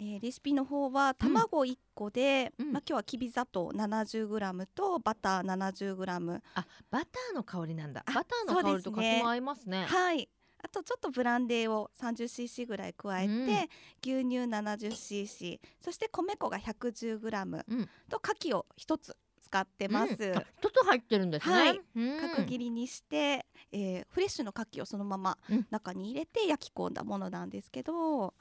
[0.00, 8.04] えーレシピの方は卵1個で、うんまあ、今日はきび砂糖 70g とバター 70g、あ、バターの香りなんだ。
[8.06, 9.86] あバターの香りとそうですね柿も合いますね。
[9.86, 10.28] はい
[10.62, 14.20] あとちょっとブランデーを 30cc ぐらい加えて、うん。
[14.20, 17.88] 牛乳 70cc そして米粉が 110g うん。
[18.08, 20.36] と牡蠣を1つ使ってます、うん。
[20.36, 21.54] あ一つ入ってるんですね。
[21.54, 21.80] はい。
[21.96, 22.16] うん。
[22.20, 25.66] 角切りにして、えーフレッシュの牡蠣をそのままうん。
[25.70, 28.34] 中に入れて焼き込んだものなんですけど、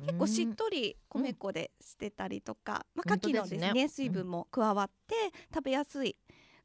[0.00, 3.88] 結構しっとり米粉でしてたりとか、まあ、本当牡蠣のですねですね。
[3.88, 5.14] 水分も加わって
[5.52, 6.16] 食べやすい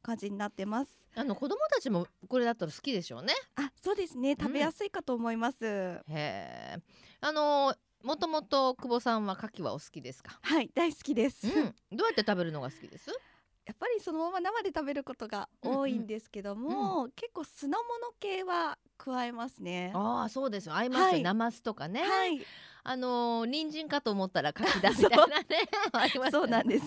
[0.04, 0.90] 感じになってます。
[1.16, 3.32] あの子供たちもこれだったら好きでしょうね。
[3.56, 4.36] あ、そうですね。
[4.38, 5.64] 食べやすいかと思います。
[5.64, 6.76] へえ。
[7.20, 10.38] あのもともと久保さんは牡蠣はお好きですか？
[10.42, 11.46] はい、大好きです。
[11.48, 11.74] うん。
[11.96, 13.10] どうやって食べるのが好きです？
[13.64, 19.90] やっぱりそのまま生で食べることが多いんですけども、結構酢の物系は加えますね。
[19.94, 22.44] ああそうですよ合いますよ、はいナマスとかね、はい、
[22.86, 25.44] あのー人参かと思ったら柿だみたいなね
[25.92, 26.84] ありますそうなんです。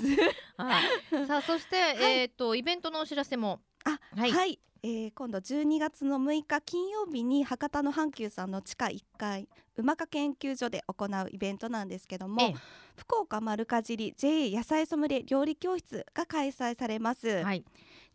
[0.56, 3.62] はい、さあそして、 えっ、とイベントのお知らせも。
[3.84, 4.32] あ、はい。
[4.32, 12.54] はい、えー今度12月の6日金曜日に博多の阪急さんの地下1階馬か研究所で行うイベントなんですけども、え
[12.96, 17.66] 福岡丸かじり JA 野菜ソムリエ料理教室が開催されます、えはい。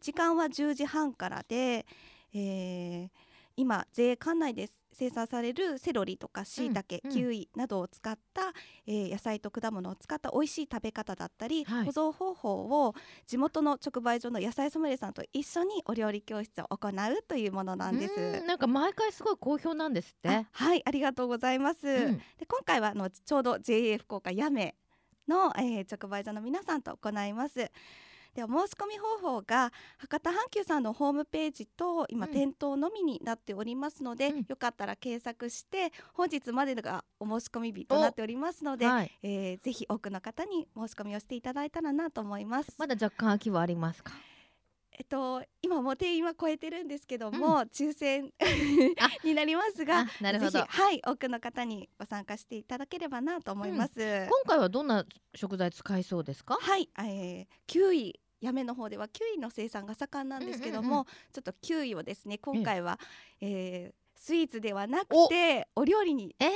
[0.01, 1.85] 時間は10時半からで、
[2.33, 3.11] えー
[3.57, 8.53] 今 JA 管内で生産されるセロリとかしいたけ、うんキウイなどを使った、
[8.87, 12.95] えー野菜と果物を使った美味しい食べ方だったり、はい保存方法を
[13.27, 18.15] 地元の直売所の野菜ソムリエさんと一緒にお料理教室を行うというものなんです。
[18.15, 21.87] うんなんか毎回すごい好評なんですってあはいありがとうございます。
[21.87, 24.75] うんで今回はあのちょうど JA 福岡やめ
[25.29, 27.71] の、えー直売所の皆さんと行います。
[28.35, 32.33] でお申し込み方法が博多阪急さんのホームページと今、うん。
[32.33, 34.47] 店頭のみになっておりますので、うん。
[34.49, 39.11] よかったら検索して本日までがお申し込み日となっておりますので、はい。
[39.23, 42.75] えーぜひ多くの方に申し込みをしていただいたらなと思います。
[42.79, 44.13] まだ若干空きはありますか？
[44.95, 48.31] えっと今もう定員は超えてるんですけども、抽選
[49.01, 49.09] あ。
[49.27, 50.51] になりますがあなるほど。
[50.51, 53.95] ぜひはい多くの方にご参加していただければなと思います。
[54.29, 56.59] 今回はどんな食材使いそうですか？
[56.61, 62.99] はい、えー、キウイやめの方ではキウイの生産が盛んなんですけども、うんうんちょっとキウイをですね今回は、
[63.41, 65.85] えースイーツではなくおてお。
[65.85, 66.49] 料理にえ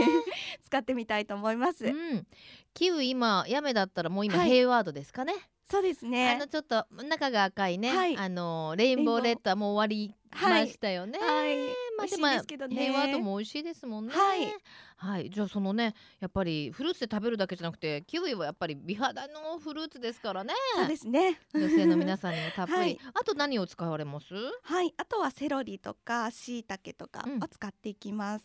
[0.64, 1.84] 使ってみたいと思います。
[1.84, 2.26] うん。
[2.72, 4.48] キウイ今やめだったらもう今はい。
[4.48, 5.34] ヘイワードですかね、
[5.68, 6.46] そうですあねの。
[6.46, 11.56] ちょっと中が赤いね、はいあのレインボーレッドはもう終わりましたよね、はい、
[11.96, 12.76] まあ美味しいですけどね。
[12.76, 14.12] ヘイワードも美味しいですもんね。
[14.12, 14.54] はい、
[14.96, 20.52] はい、じゃあそのねやっぱりフルーツで食べるだけじゃなくてキウイはやっぱり美肌のフルーツですからね。
[20.76, 21.40] そうですね。
[21.54, 22.78] 女性の皆さんにもたっぷり。
[22.78, 24.34] はいあと何を使われます？
[24.34, 28.44] はい、あとはセロリとか椎茸とかうんを使っていきます。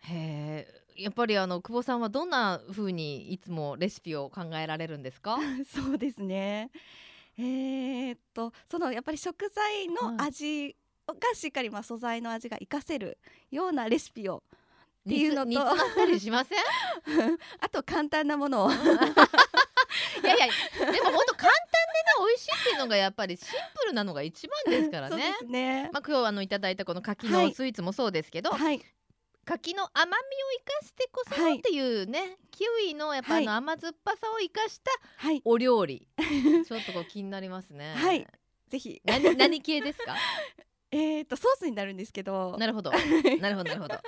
[0.00, 0.83] へえ。
[0.96, 5.38] やっぱりあの久保さんはどんな風にいつもレシピを考えられるんですか？
[5.72, 6.70] そうですね。
[7.36, 10.76] えーっとそのやっぱり食材の味
[11.06, 13.18] がしっかりまあ素材の味が活かせる
[13.50, 16.58] ようなレシピをっていうのと煮つ煮詰まったりしません？
[17.60, 23.48] あと簡単なものを いやいやでも本当簡単でね美味しいっていうのがやっぱりシン
[23.80, 25.34] プルなのが一番ですからそうでね。
[25.40, 25.90] すね。
[25.92, 28.80] まあ今日あのいただいたこの柿のはいスイーツもそうですけど、はい
[29.44, 30.16] 柿の甘みを
[30.58, 31.58] 生かしてこそはい。
[31.58, 33.44] っていうね、キウイのやっぱあはい。
[33.46, 35.42] の甘酸っぱさを生かしたはい。
[35.44, 36.08] お料理。
[36.66, 37.94] ちょっとこう気になりますね。
[37.96, 38.26] はい。
[38.68, 39.00] ぜひ。
[39.04, 40.16] 何何系ですか？
[40.94, 42.56] えーっとソースになるんですけど。
[42.56, 42.92] なるほど。
[43.42, 43.98] なるほどなるほど。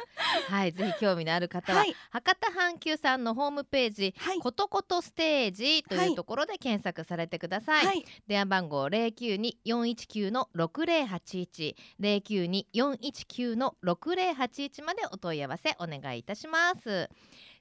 [0.48, 1.92] はいぜひ興味のある方は、はい。
[2.10, 4.38] 博多阪急さんのホームページはい。
[4.38, 8.04] ことことステージというところで検索されてください、はい。
[8.28, 11.76] 電話番号零九二四一九の六零八一。
[11.98, 17.10] 零九二四一九の六零八一までお問い合わせお願いいたします。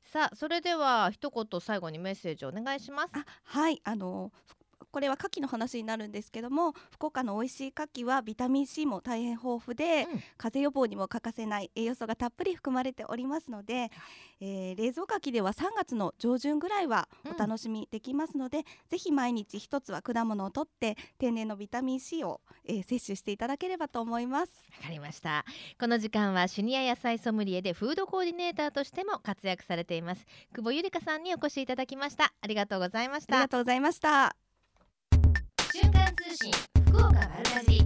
[0.04, 3.10] さあそれでは一言最後にメッセージお願いします。
[3.14, 3.82] あはい。
[3.84, 4.56] あのふ
[4.96, 10.24] これは牡蠣の話になるんですけども福岡の美味しい牡蠣はビタミン C も大変豊富で、うん。
[10.38, 13.92] 風邪予防にも欠かせない栄養素がたっぷり含まれておりますので、
[14.40, 24.52] えー冷蔵牡蠣では3月の上旬ぐらいはお楽しみできますので、ぜひ毎日一つは果物をとって天然のビタミン C を、えー摂取していただければと思います。
[24.78, 25.44] わかりました。
[25.78, 32.34] この時間はシニア野菜ソムリエでフードコーディネーターとしても活躍されています久保ゆりかさんにお越しいただきました。
[32.40, 33.36] ありがとうございました。
[33.36, 34.45] ありがとうございました。
[35.76, 36.50] 瞬間通信
[36.86, 37.85] 福岡丸かじり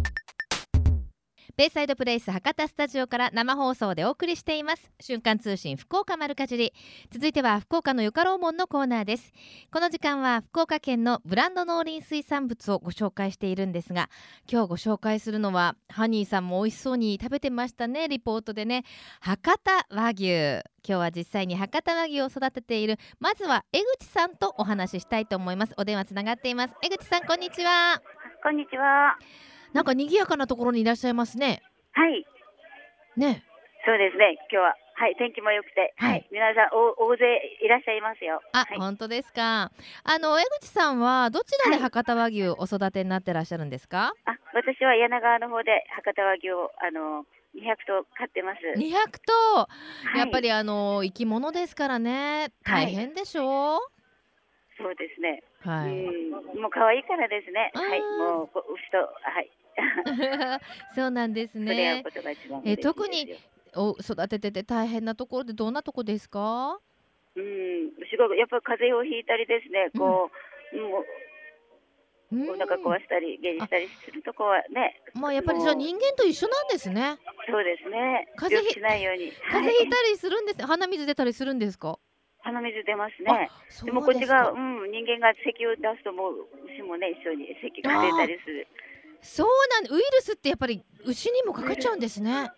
[1.59, 4.89] ベイサイドプレイス博多スタジオから生放送でお送りしています。
[5.01, 6.71] 瞬間通信福岡丸かじり。
[7.11, 9.33] 続いては福岡のよかろうもんのコーナーです。
[9.69, 14.09] この時間は福岡県のブランド農林水産物をご紹介しているんですが
[14.49, 18.07] 今日ご紹介するのはハニーさんも美味しそうに食べてましたね。
[18.07, 18.85] リポートでね。
[19.19, 20.29] 博多和牛。
[20.31, 22.95] 今日は実際に博多和牛を育てている。
[23.19, 25.73] まずは江口さんとお話ししたいと思います。
[25.77, 26.75] お電話つながっています。
[26.81, 28.01] 江口さんこんにちは。
[28.43, 29.17] こんにちは。
[29.73, 31.61] なんか賑やかなところにいらっしゃいますね。
[31.93, 32.25] はい、
[33.17, 33.43] ね。
[33.85, 34.37] そうですね。
[34.51, 38.41] 今日ははい天気も良くて、はいはい、皆さんお大勢いらっしゃいますよ。
[38.51, 39.71] あ、はい、本当ですか。
[40.03, 44.11] あの江口さんはどちらで博多和牛お育てになってらっしゃるんですか？
[44.25, 47.23] あ私は柳川の方で博多和牛をあの
[47.55, 48.59] 200頭飼ってます。
[48.77, 48.91] 200
[49.23, 49.67] 頭、は
[50.15, 52.51] いやっぱりあの生き物ですからね。
[52.65, 53.77] 大変でしょ？
[53.77, 53.79] う。
[54.77, 55.43] そうですね。
[55.63, 55.91] はい。
[55.91, 57.71] うん、もう可愛いからですね。
[57.73, 59.49] はい、もうこ牛とはい。
[60.95, 62.03] そうなんですね
[62.65, 63.35] え特に
[63.75, 66.79] お育ててて大変なところでどんなとこですか？
[67.35, 67.43] うん、
[68.03, 69.89] 牛がやっぱり風邪をひいたりですね。
[69.97, 70.29] こ
[70.73, 71.03] う、も
[72.31, 74.99] うんうお腹壊したり下痢したりするとこはね。
[75.13, 77.17] まあやっぱりじゃあ人間と一緒なんですね。
[77.49, 78.27] そうですね。
[78.35, 79.31] 風邪ひないように。
[79.31, 80.65] 風邪ひいはいたりするんです。
[80.65, 81.97] 鼻水出たりするんですか？
[82.41, 83.49] 鼻水出ますね。
[83.83, 88.67] でもこっちが、うん、人間が咳を出すともう牛もね一緒に咳が出たりする。
[89.21, 89.47] そう
[89.83, 92.51] なんウイルスってやっぱり牛にもかかっちゃうんですね。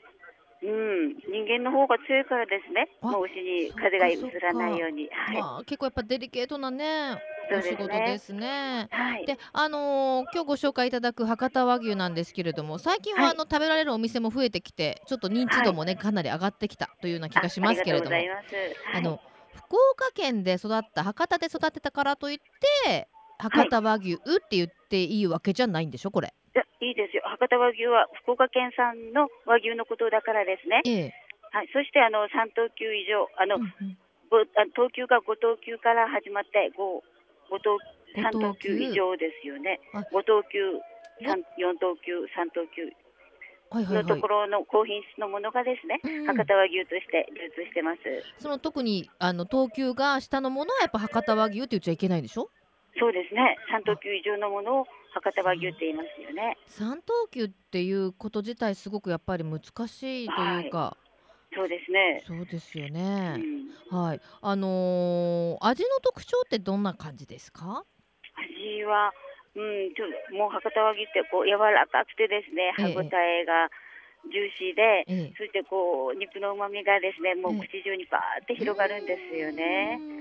[0.63, 2.87] うん、人間の方が強いからですね。
[3.01, 5.09] あもう牛に風が移らないように。
[5.11, 5.37] はい。
[5.41, 7.17] まあ結構やっぱデリケートなね
[7.51, 8.87] お仕事ですね。
[8.91, 9.25] はい。
[9.25, 18.15] であのー今日ご紹介いただく博多和牛なんですけれども最近ははいあの食べられるお店も増えてきてちょっと認知度もね、かなり上がってきたというような気がしますけれども
[18.93, 19.19] あの
[19.55, 22.37] 福岡県で育った博多で育てたからといっ
[22.85, 23.07] て
[23.39, 26.33] 博多和牛って言っていいわけじゃないんでしょこれ。
[26.81, 27.23] いやいいですよ。
[27.25, 30.81] 博多和牛は福岡県産の和牛のことだからですね。
[30.85, 31.13] ええ
[31.53, 31.69] はい。
[31.73, 33.97] そしてあの三等級以上あの、うんうん
[34.73, 37.03] 等級が5等級から始まって五
[37.49, 37.75] 五等
[38.15, 40.03] 五三等等級級以上ですよねあ。
[40.13, 40.79] 五等級
[41.27, 42.87] 三四等級三等級
[43.93, 44.27] のとこ。
[44.29, 47.99] ろの高品質のものがですね、うん博多和牛として流通してます。
[48.37, 52.49] その特にあの等級が下のものはやっぱ博多和牛って言っちゃいけないんでしょ？
[52.99, 53.57] そうですね。
[53.69, 56.57] 三等級以上のものを博多和牛って言いますよね。
[56.67, 60.97] 三等級っていうこと自体すごくやっぱり難しいというか、
[61.53, 62.23] そうですね。
[62.25, 64.21] そうですようね、ん、はい。
[64.41, 67.83] あのー味の特徴ってどんな感じですか？
[68.35, 69.11] 味は、
[69.55, 72.95] うん、ちょもう博多和牛ってこう柔らかくてですね、ええ。
[72.95, 73.67] 歯ごたえが
[74.31, 75.33] ジューシーで、ええ。
[75.37, 77.67] そしてこう肉の旨味がですね、もうええ。
[77.67, 79.97] 口中にバーって広がるんですよね。
[79.99, 80.20] うん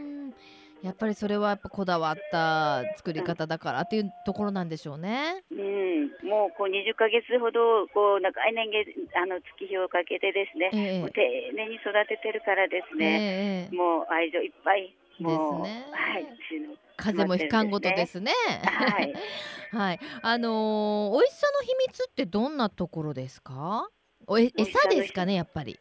[0.82, 5.42] やっぱりそれはやっぱこだわった作り方だからっていうところなんでしょうね。
[5.50, 11.20] うん、もうこう20ヶ月ほどこう長い年月あの月日をかけてですね、ええもう丁
[11.54, 13.06] 寧に育ててるからですね。
[13.06, 14.94] ええええもう愛情いっぱい。
[15.20, 16.26] ですねはい。
[16.96, 18.32] 風邪もひかんごとですね。
[18.64, 19.14] はい。
[19.72, 23.88] はい、あのー美味しさの秘密ってどんなところですか？
[24.26, 25.78] おえ餌ですかねやっぱり。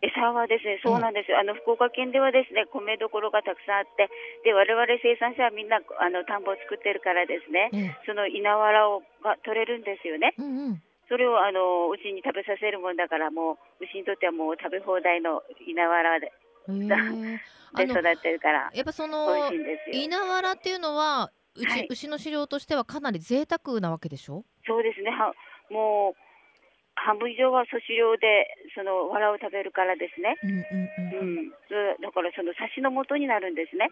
[0.00, 1.38] 餌はですね、そうなんですよ。
[1.40, 4.08] あの福岡県ではですね、米どころがたくさんあって、
[4.44, 10.34] で我々生産者はみんなあの田んぼを作ってるからですね、ええその稲わらをが取れるんですよね。
[10.38, 10.82] うんうん。
[11.08, 16.32] それをあの牛に食べさせるもんだから、もう牛にとってはもう食べ放題の稲わらで
[16.68, 19.50] で育ってるからやっぱそ美の。
[19.92, 24.44] 稲わらっていうのはうち、はい牛の飼料としてはかなり贅沢なわけでしょ？
[24.66, 25.10] そうですね。
[25.10, 25.34] は
[25.70, 26.27] もう
[27.06, 30.36] 半分以上は粗飼料でそのわらを食べるからですね。
[30.42, 31.50] うんうんううん。
[32.02, 33.90] だからそのサシの元になるんですね。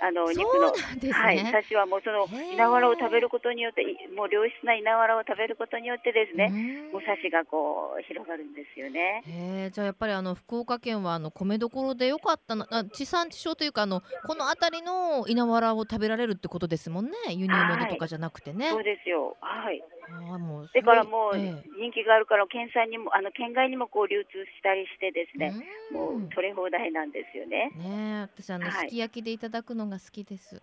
[0.00, 1.12] ああの肉のね。
[1.12, 6.48] はい、サシはもうその稲わらを食べることによって、いもう良質な稲わらを食べることによってですね、
[6.92, 9.22] もうサシがこう広がるんですよね。
[9.26, 18.70] へえじゃあやっぱりあの福岡県はあの米どころでよかったなあ地産地消というかあのこの辺りの稲わらを食べられるってことですもんね輸入物とかじゃなくてね。
[18.70, 19.36] そうですよ。
[19.40, 19.82] はい。
[20.30, 27.70] ああもうだからもうええ人気があるから県産にもあの県外にもこう流通したりしてですね、うんもう取れ放題なんですよね。
[27.76, 30.62] ねえ私あの、はいすき焼きでいただくのが好きです。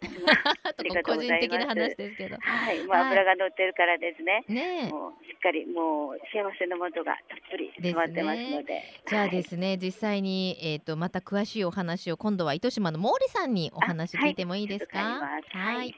[0.00, 2.36] と個人的な話ですけど。
[2.40, 4.44] はい、もうはい脂が乗ってるからですね。
[4.48, 4.90] ねえ。
[4.90, 8.82] もうしっかりもう幸せのもとがたっぷり詰まってますので。
[9.06, 14.98] じゃあですね、実際に、えー、とまた詳しいお話を今度は糸島の毛利さんにお話聞いてもいいですか？
[14.98, 15.94] はい。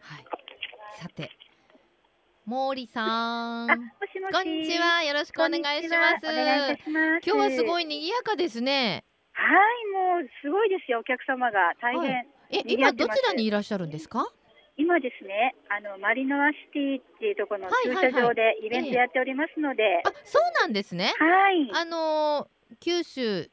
[0.00, 0.24] はい。
[0.98, 1.30] さて
[2.48, 3.02] 毛利さ
[3.66, 3.70] ん。
[3.72, 4.32] あ、もしもし。
[4.32, 5.02] こんにちは。
[5.02, 6.22] よろしくお願いします。
[6.22, 6.42] こんにちは。
[6.44, 7.26] お願いいたします。
[7.26, 7.82] 今日はすごい。
[7.82, 9.02] い賑やかですね。
[9.32, 12.02] はい、もうすごいですよ、お客様が大変。
[12.02, 12.26] はい。
[12.50, 14.24] え賑今どちらにいらっしゃるんですか？
[14.76, 21.14] 今ですね、あのマリノアシティっていうところの駐車場でイベントやっておりますので、あそうなんですね。
[21.18, 23.50] はい、あのー九州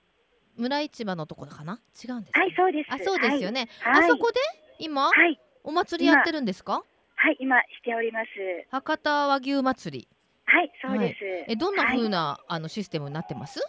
[0.55, 1.79] 村市場のところかな？
[1.97, 2.93] 違うんですか、はい、そうです。
[2.93, 4.05] あそうですよね、はい。
[4.05, 4.39] あそこで
[4.77, 6.83] 今、はい、お祭りやってるんですか？
[7.23, 8.27] はい、今しております。
[8.69, 10.07] 博多和牛祭り。
[10.43, 11.23] はい、そうです。
[11.47, 11.97] えどんなはい。
[11.97, 13.61] 風な、あのシステムになってます？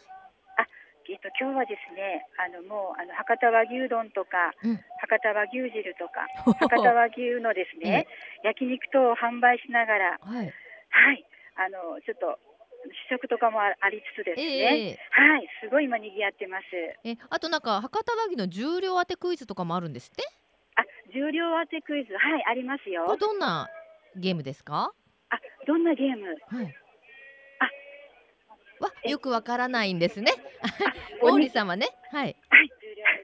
[1.07, 4.75] えっと今日はですね、あのもうあの博多和牛丼とか、うん。
[4.75, 6.27] 博多和牛汁とか、
[6.59, 8.09] 博多和牛のですね、
[8.43, 10.51] 焼肉等を販売しながら、はい。
[10.91, 11.25] はい、
[11.55, 12.39] あのちょっと
[13.11, 16.65] 試食とかもあありつつですね、えはい、すごい今賑わってます。
[17.05, 20.25] ええあとなんか博多和牛の重量当てクイズとかもあるんですって？
[20.77, 23.05] あ、重量当てクイズ、はい、ありますよ。
[23.07, 23.19] これ。
[23.19, 23.69] どんな
[24.17, 24.93] ゲームですか？
[25.31, 26.27] あ、どんなゲーム？
[26.27, 26.75] はい。
[28.81, 28.85] あ。
[28.85, 29.11] わえ。
[29.11, 30.33] よくわからないんですね。
[31.23, 31.89] お毛利にさんはね。
[32.11, 32.37] はい。
[32.51, 32.71] はい、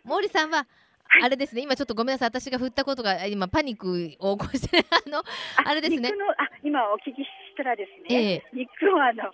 [0.09, 0.67] 毛利さんは
[1.13, 1.23] はい。
[1.25, 1.63] あれですね。
[1.63, 2.29] 今ちょっとごめんなさい。
[2.29, 5.23] 私が振ったことが今パニックを起こしてる あの
[5.69, 6.09] あれですね。
[6.11, 7.27] 肉のあ今お聞きし
[7.57, 8.43] たらですえね、え。
[8.53, 9.25] 肉をあの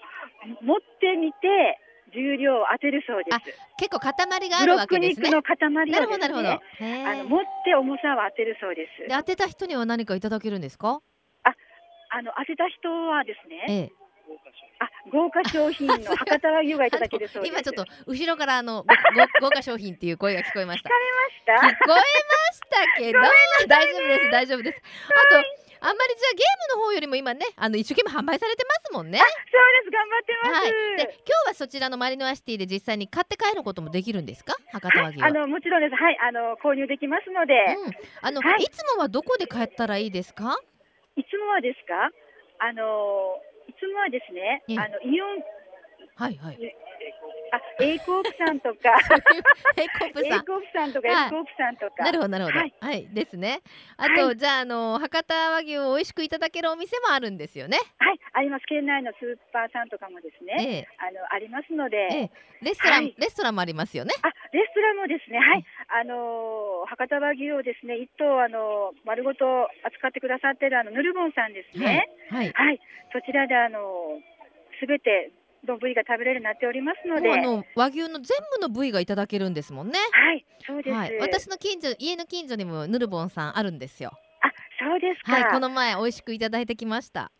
[0.62, 1.78] 持ってみて
[2.16, 3.38] 重量を当てるそうです。
[3.76, 5.28] 結構塊があるわけですね。
[5.28, 6.48] 肉の塊をですなるほどなるほど。
[6.48, 6.56] あ
[7.14, 9.08] の持って重さを当てるそうです。
[9.08, 11.00] で当てた人には何かいただけるんですか？
[12.08, 13.92] あの当てた人はですね、ええ。
[14.78, 17.52] あ豪華商品の博多和牛がいただけるそうです。
[17.52, 18.84] 今ちょっと後ろからあの
[19.42, 20.88] 豪華商品っていう声が聞こえました。
[20.88, 21.84] 聞かれました？
[21.84, 22.00] 聞こえま
[22.52, 22.60] し
[22.94, 23.18] たけど。
[23.68, 24.82] 大丈夫です大丈夫です。
[25.10, 29.18] あとあんまりじゃあゲームの方よりも今ねあの一生懸命販売されてますもんね。
[29.18, 29.28] そう
[29.82, 29.90] です。
[29.90, 30.60] 頑張ってます。
[30.60, 30.70] はい。
[30.96, 34.54] で今日はそちらのマリノアシティで実際に買って帰ることもできるんですか？
[34.72, 35.26] 博多和牛は。
[35.28, 35.94] あのもちろんです。
[35.94, 37.54] はい、あの購入できますので、
[37.86, 38.62] うん、あの、はい。
[38.62, 40.58] い、つもはどこで買ったらいいですか？
[41.16, 42.10] いつもはですか？
[42.58, 44.78] あのいつもはですね、ええ。
[44.78, 45.42] あのイオン
[46.16, 46.58] はいはい
[47.52, 48.98] あープさんとか。
[49.76, 51.26] ヘコープ A さんコープさんとかはい。
[51.26, 52.58] F コープさんとか、なるほどなるほど。
[52.58, 53.60] ははいい、ですね。
[53.96, 57.78] あと、はじゃああの博多和牛を美味しくいただけるお店もあるんですよね。
[57.98, 58.66] はい、あります。
[58.66, 60.88] 県内のスーパーさんとかもですね、ええ。
[60.98, 62.30] あのありますので、ええ。
[62.62, 63.14] レストラン、はい。
[63.18, 64.14] レストランもありますよね。
[64.22, 65.64] あレストランもですね、はい、
[66.00, 72.08] あのー博多和牛をですね、一頭あのー丸ごと扱ってくださってるあのヌルボンさんですね。
[72.30, 72.52] はい。
[72.52, 72.80] はい、
[73.12, 74.18] そちらであの
[74.80, 75.32] すべて
[75.66, 79.98] の部位が食べれるようになっておりますので、あの和牛の全部の部位がいただけるんですもんね。
[80.66, 80.94] そうです。
[80.94, 84.10] はい、私の近所家の近所にもヌルボンさんあるんですよ。
[84.42, 85.32] あ、そうですか。
[85.32, 87.30] はいこの前美味しくいただいてきました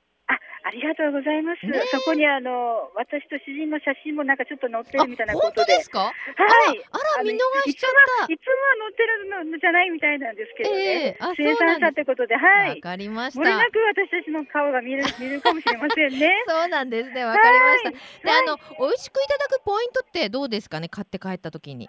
[0.66, 1.64] あ、ありがとうございます。
[1.66, 5.72] ねえそこにあの私と主人の写真もなんかちょっと載ってあるみたいな本ことで。
[5.72, 6.00] 当ですか？
[6.00, 6.82] はい。
[6.90, 7.38] あら見逃
[7.70, 10.82] しちゃっいつもは載ってるのじゃないみたいなんですけどね。
[10.82, 12.70] ええあ生産者ってことで、たはい。
[12.70, 16.30] わかりまし漏れなたく私たちの顔が見る見るかもしれませんね。
[16.48, 17.96] そうなんですねわかりましたで
[18.30, 20.88] はいあの美味しくいただくポイントってどうですかね？
[20.88, 21.88] 買って帰った時に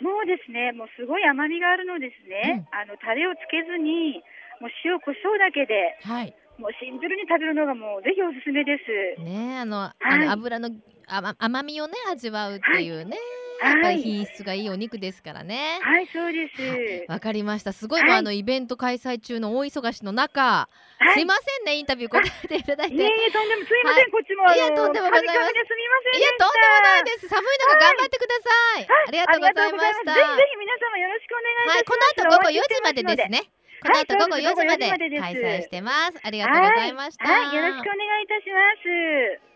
[0.00, 2.68] もうですね、もうすごい甘みがあるのですね。
[2.70, 4.22] あのタレをつけずに、
[4.60, 8.78] もう塩コショウだけで、はいもうシンプルに食べるのがもうぜひおすすめで
[9.16, 9.22] す。
[9.22, 10.70] ねあの,、はいあの油の
[11.06, 15.80] 甘甘みをね味わうっていうね、はいやっぱり品質がいいお肉ですからね。
[15.82, 17.10] はい、そうです。
[17.10, 17.72] わかりました。
[17.72, 22.94] すごい、あのイベント開催中の大忙しの中、はいすいませんねインタビュー答えていただいて。
[22.94, 27.28] いえいえ、とんでも、すいません、はいこっちもあの、いやとんでもございませんいやとんでもないです。
[27.28, 28.86] 寒い中頑張ってください。
[28.86, 30.14] ありがとうございました。
[30.14, 31.84] ぜひぜひ皆様よろしくお願いします。
[31.84, 33.50] この後午後4お待ちして時までですね。
[33.80, 36.20] このはい後午後4時まで開午後4時までです催してます。
[36.22, 37.28] ありがとうございました。
[37.28, 39.47] はい、はいよろしくお願いいたします。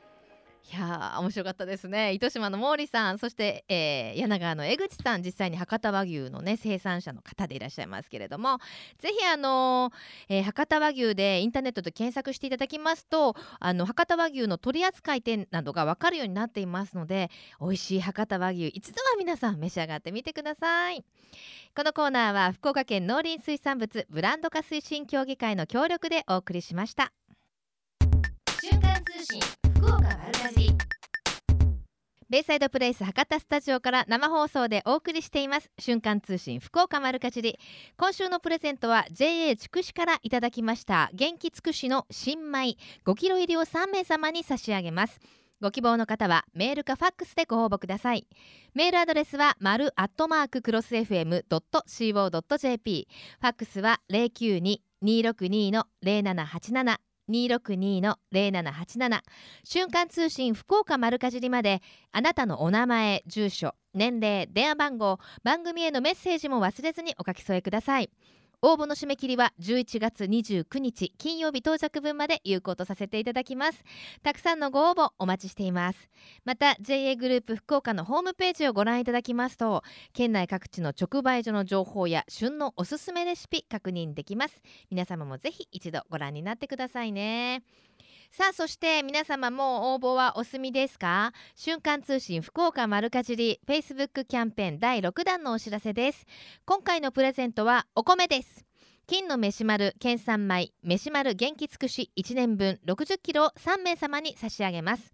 [0.71, 2.13] いやー面白かったですね。
[2.13, 8.59] 糸島の毛利さんそして、えー、柳川の江口さん実際に博多和牛のね生産者の方でいらっしゃいますけれども
[8.99, 21.05] ぜひあのーえー博多和牛でインターネットで検索していただきますとあの博多和牛の取扱店などが分かるようになっていますので美味しい博多和牛一度は皆さん召し上がってみてください。
[21.75, 27.13] このコーナーは福岡県農林水産物ブランド化推進協議会の協力でお送りしました。
[28.61, 29.62] 瞬間通信。
[29.83, 30.71] 福岡丸かじ
[32.31, 35.73] ベイサイドプレイス博多スタジオから生放送でお送りしています。
[35.77, 37.59] 瞬間通信福岡丸かじり。
[37.99, 41.11] 今週のプレゼントは JA 筑紫からいただきました。
[41.13, 42.77] 元気つくしの新米。
[43.05, 45.19] 5キロ入りを3名様に差し上げます。
[45.61, 48.29] ご希望の方はメールかファックスでご応募ください。
[48.75, 51.59] メールアドレスは丸アットマーククロス FM.co.jp
[53.41, 54.01] ファックスは
[55.03, 56.99] 092-262-0787
[57.33, 59.23] 262-0787
[59.65, 61.81] 瞬間通信福岡丸かじりまで
[62.13, 68.11] あなたのお名前住所年齢電話番号番組へのメッセージも忘れずにお書き添えください。
[68.65, 73.83] 応募の締め切りは11月29日金曜日到着分まで有効とさせていただきます。
[74.23, 76.09] たくさんのご応募お待ちしています。
[76.45, 79.83] また JA グループ福岡のホームページをご覧いただきますと
[80.13, 84.63] 県内各地の直売所の情報や旬のおすすめレシピ確認できます。
[84.93, 87.65] 皆様もぜひ一度ご覧になってくださいね。
[88.35, 91.35] さあそして皆様もう応募はお済みですか？
[91.55, 96.25] 瞬間通信福岡丸かじり Facebook キャンペーン第6弾のお知らせです。
[96.65, 98.65] 今回のプレゼントはお米です。
[99.07, 105.13] 金の飯丸県産米飯丸元気尽くし1年分60キロを3名様に差し上げます。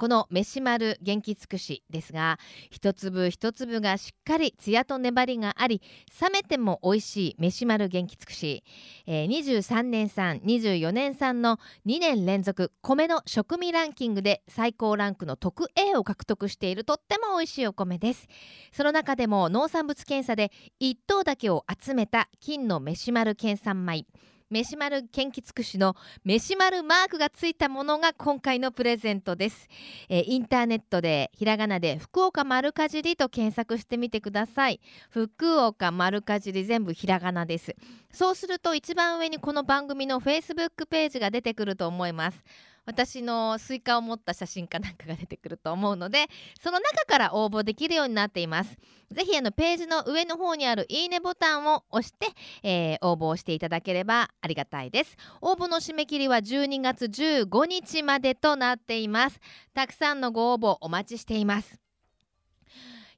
[0.00, 2.38] この飯丸元気尽くしですが
[2.70, 5.82] 一粒一粒がしっかりツヤと粘りがあり
[6.22, 8.64] 冷めても美味しい飯丸元気尽くし、
[9.06, 18.26] えー、23年産24年産の2年連続米の食味ランキングで最高ランクの特 A を獲得しているとっても美味しいお米です。
[18.72, 24.06] その中でも農産物検査で1等だけを集めた金の飯丸県産米。
[24.50, 25.94] 飯丸元気尽くしの
[26.24, 29.68] 飯丸マークがついたものが今回のプレゼントです、
[30.08, 34.80] えー、インターネットでひらがなで福岡丸かじりと検索してみてください。
[35.08, 37.76] 福岡丸かじり全部ひらがなです。
[38.12, 42.42] そうすると一番上にこの番組の Facebook ページが出てくると思います。
[42.90, 46.26] 私のスイカを持った写真かなんかが出てくると思うので
[46.60, 48.76] その中から応募できるようになっています。
[49.12, 52.28] ぜひあのページの上の方にあるいいねボタンを押して、
[52.62, 55.16] えー、応募をしていただければありがたいです。
[55.40, 59.40] 応募の締め切りは12月15日までとなっています。
[59.72, 61.89] たくさんのご応募お待ちしています。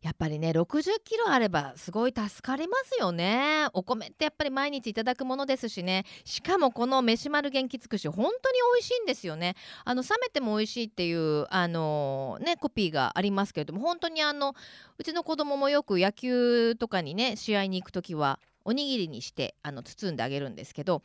[0.03, 3.69] やっぱりね60キロあればすごい助かりますよね。
[3.73, 6.05] お米ってやっぱり毎日いただくものですしね。
[6.25, 9.55] しかもこの飯丸元気尽くし本当に美味しいんですよね。
[9.85, 14.55] あの冷めても美味しいっていうあのねコピーがありますけれども本当にあの
[14.99, 21.03] うちの子供もよく野球とかにね試合に行く時はおにぎりにしてあの包んであげるんですけど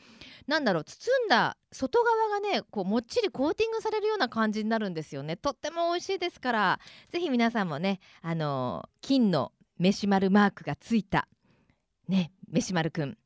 [0.47, 5.37] なんだろう包んだ外側がねこうもっちりコーティングされるような感じになるんですよね。
[5.37, 6.79] とっても美味しいですから
[7.09, 11.27] 是非皆さんもねあの金のメシマルマークがついた
[12.07, 13.17] ね飯丸くん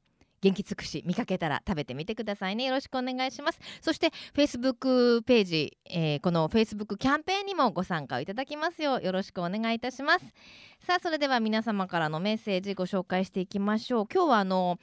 [0.42, 2.66] 元気尽くし見かけたら食べてみてくださいね。
[2.66, 3.60] よろしくお願いします。
[3.82, 10.26] そして Facebook ページ、えー、この Facebook キャンペーンにもご参加いただきますようよろしくお願いいたします。
[10.80, 14.08] さあそれでは皆様からのメッセージご紹介していきましょう。
[14.12, 14.80] 今日はあの、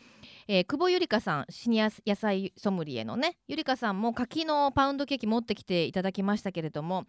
[0.47, 7.07] えー、久保ゆりかさんシニア野菜ソムリエのねゆりかさんも柿のパウンドケーキ持ってきていただきましたけれども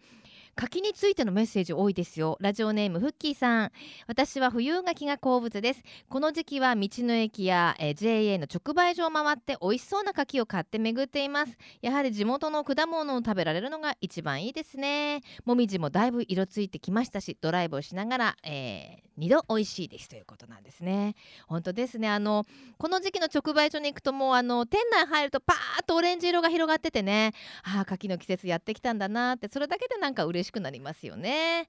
[0.56, 2.36] 柿についてのメッセージ多いですよ。
[2.40, 3.72] ラジオネームフッキーさん。
[4.06, 5.82] 私は冬柿が好物です。
[6.08, 11.56] この時期は道の駅や、えー、JA の直売所を回って美味しそうな柿を買って巡っています。
[11.80, 15.22] やはり地元の果物を食べられるのが一番いいですね。
[15.44, 21.14] もみじもだいぶ色ついてきましたしドライブをしながら、えー、2度美味しいですということなんですね。
[21.46, 22.08] 本当ですね。
[22.08, 22.44] あの
[22.78, 27.32] この時期の直売所に行くともうあの店内入るとパーッとオレンジ色が広がっててね。
[27.62, 29.48] ああ柿の季節やってきたんだなって。
[29.48, 31.68] それだけでなんか嬉嬉しくなりますよね。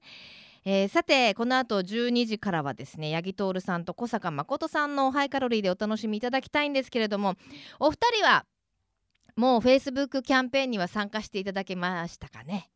[0.64, 7.34] えー、さてこの後12時からはですね八木徹さんと小坂誠さんのハイカロリーでお楽しみいただきたいんですけれども
[7.80, 8.44] お二人は
[9.34, 12.70] もうフェイスブックキャンペーンには参加していただけましたかね？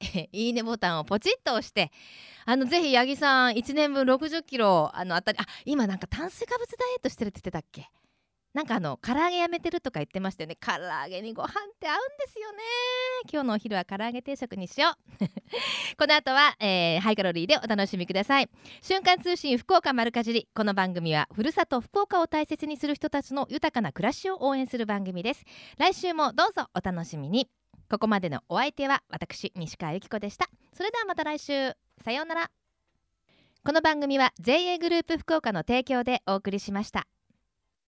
[0.32, 1.90] いいねボタンをポチッと押して
[2.44, 7.88] あのぜひ八木さん1年分60キロあのあたりあ今なんか炭水化物ダイエットしてるって言ってたっけ？
[8.54, 10.56] なんかあの唐揚げやめてるとか言ってましたよね。
[10.56, 12.58] 唐揚げにご飯って合うんですよね。
[13.32, 15.24] 今日のお昼は唐揚げ定食にしよう。
[15.96, 18.50] この後は、えー、ハイカロリーでお楽しみください。
[18.82, 20.48] 瞬間通信福岡丸かじり。
[20.54, 25.44] この番組はふるさと福岡を大切にする人たちの豊かな暮らしを応援する番組です。
[25.78, 27.48] 来週もどうぞお楽しみに。
[27.88, 30.50] ここまでのお相手は私西川由紀子でした。
[30.74, 31.74] それではまた来週。
[32.04, 32.50] さようなら。
[33.64, 37.06] この番組は JA グループ福岡の提供でお送りしました。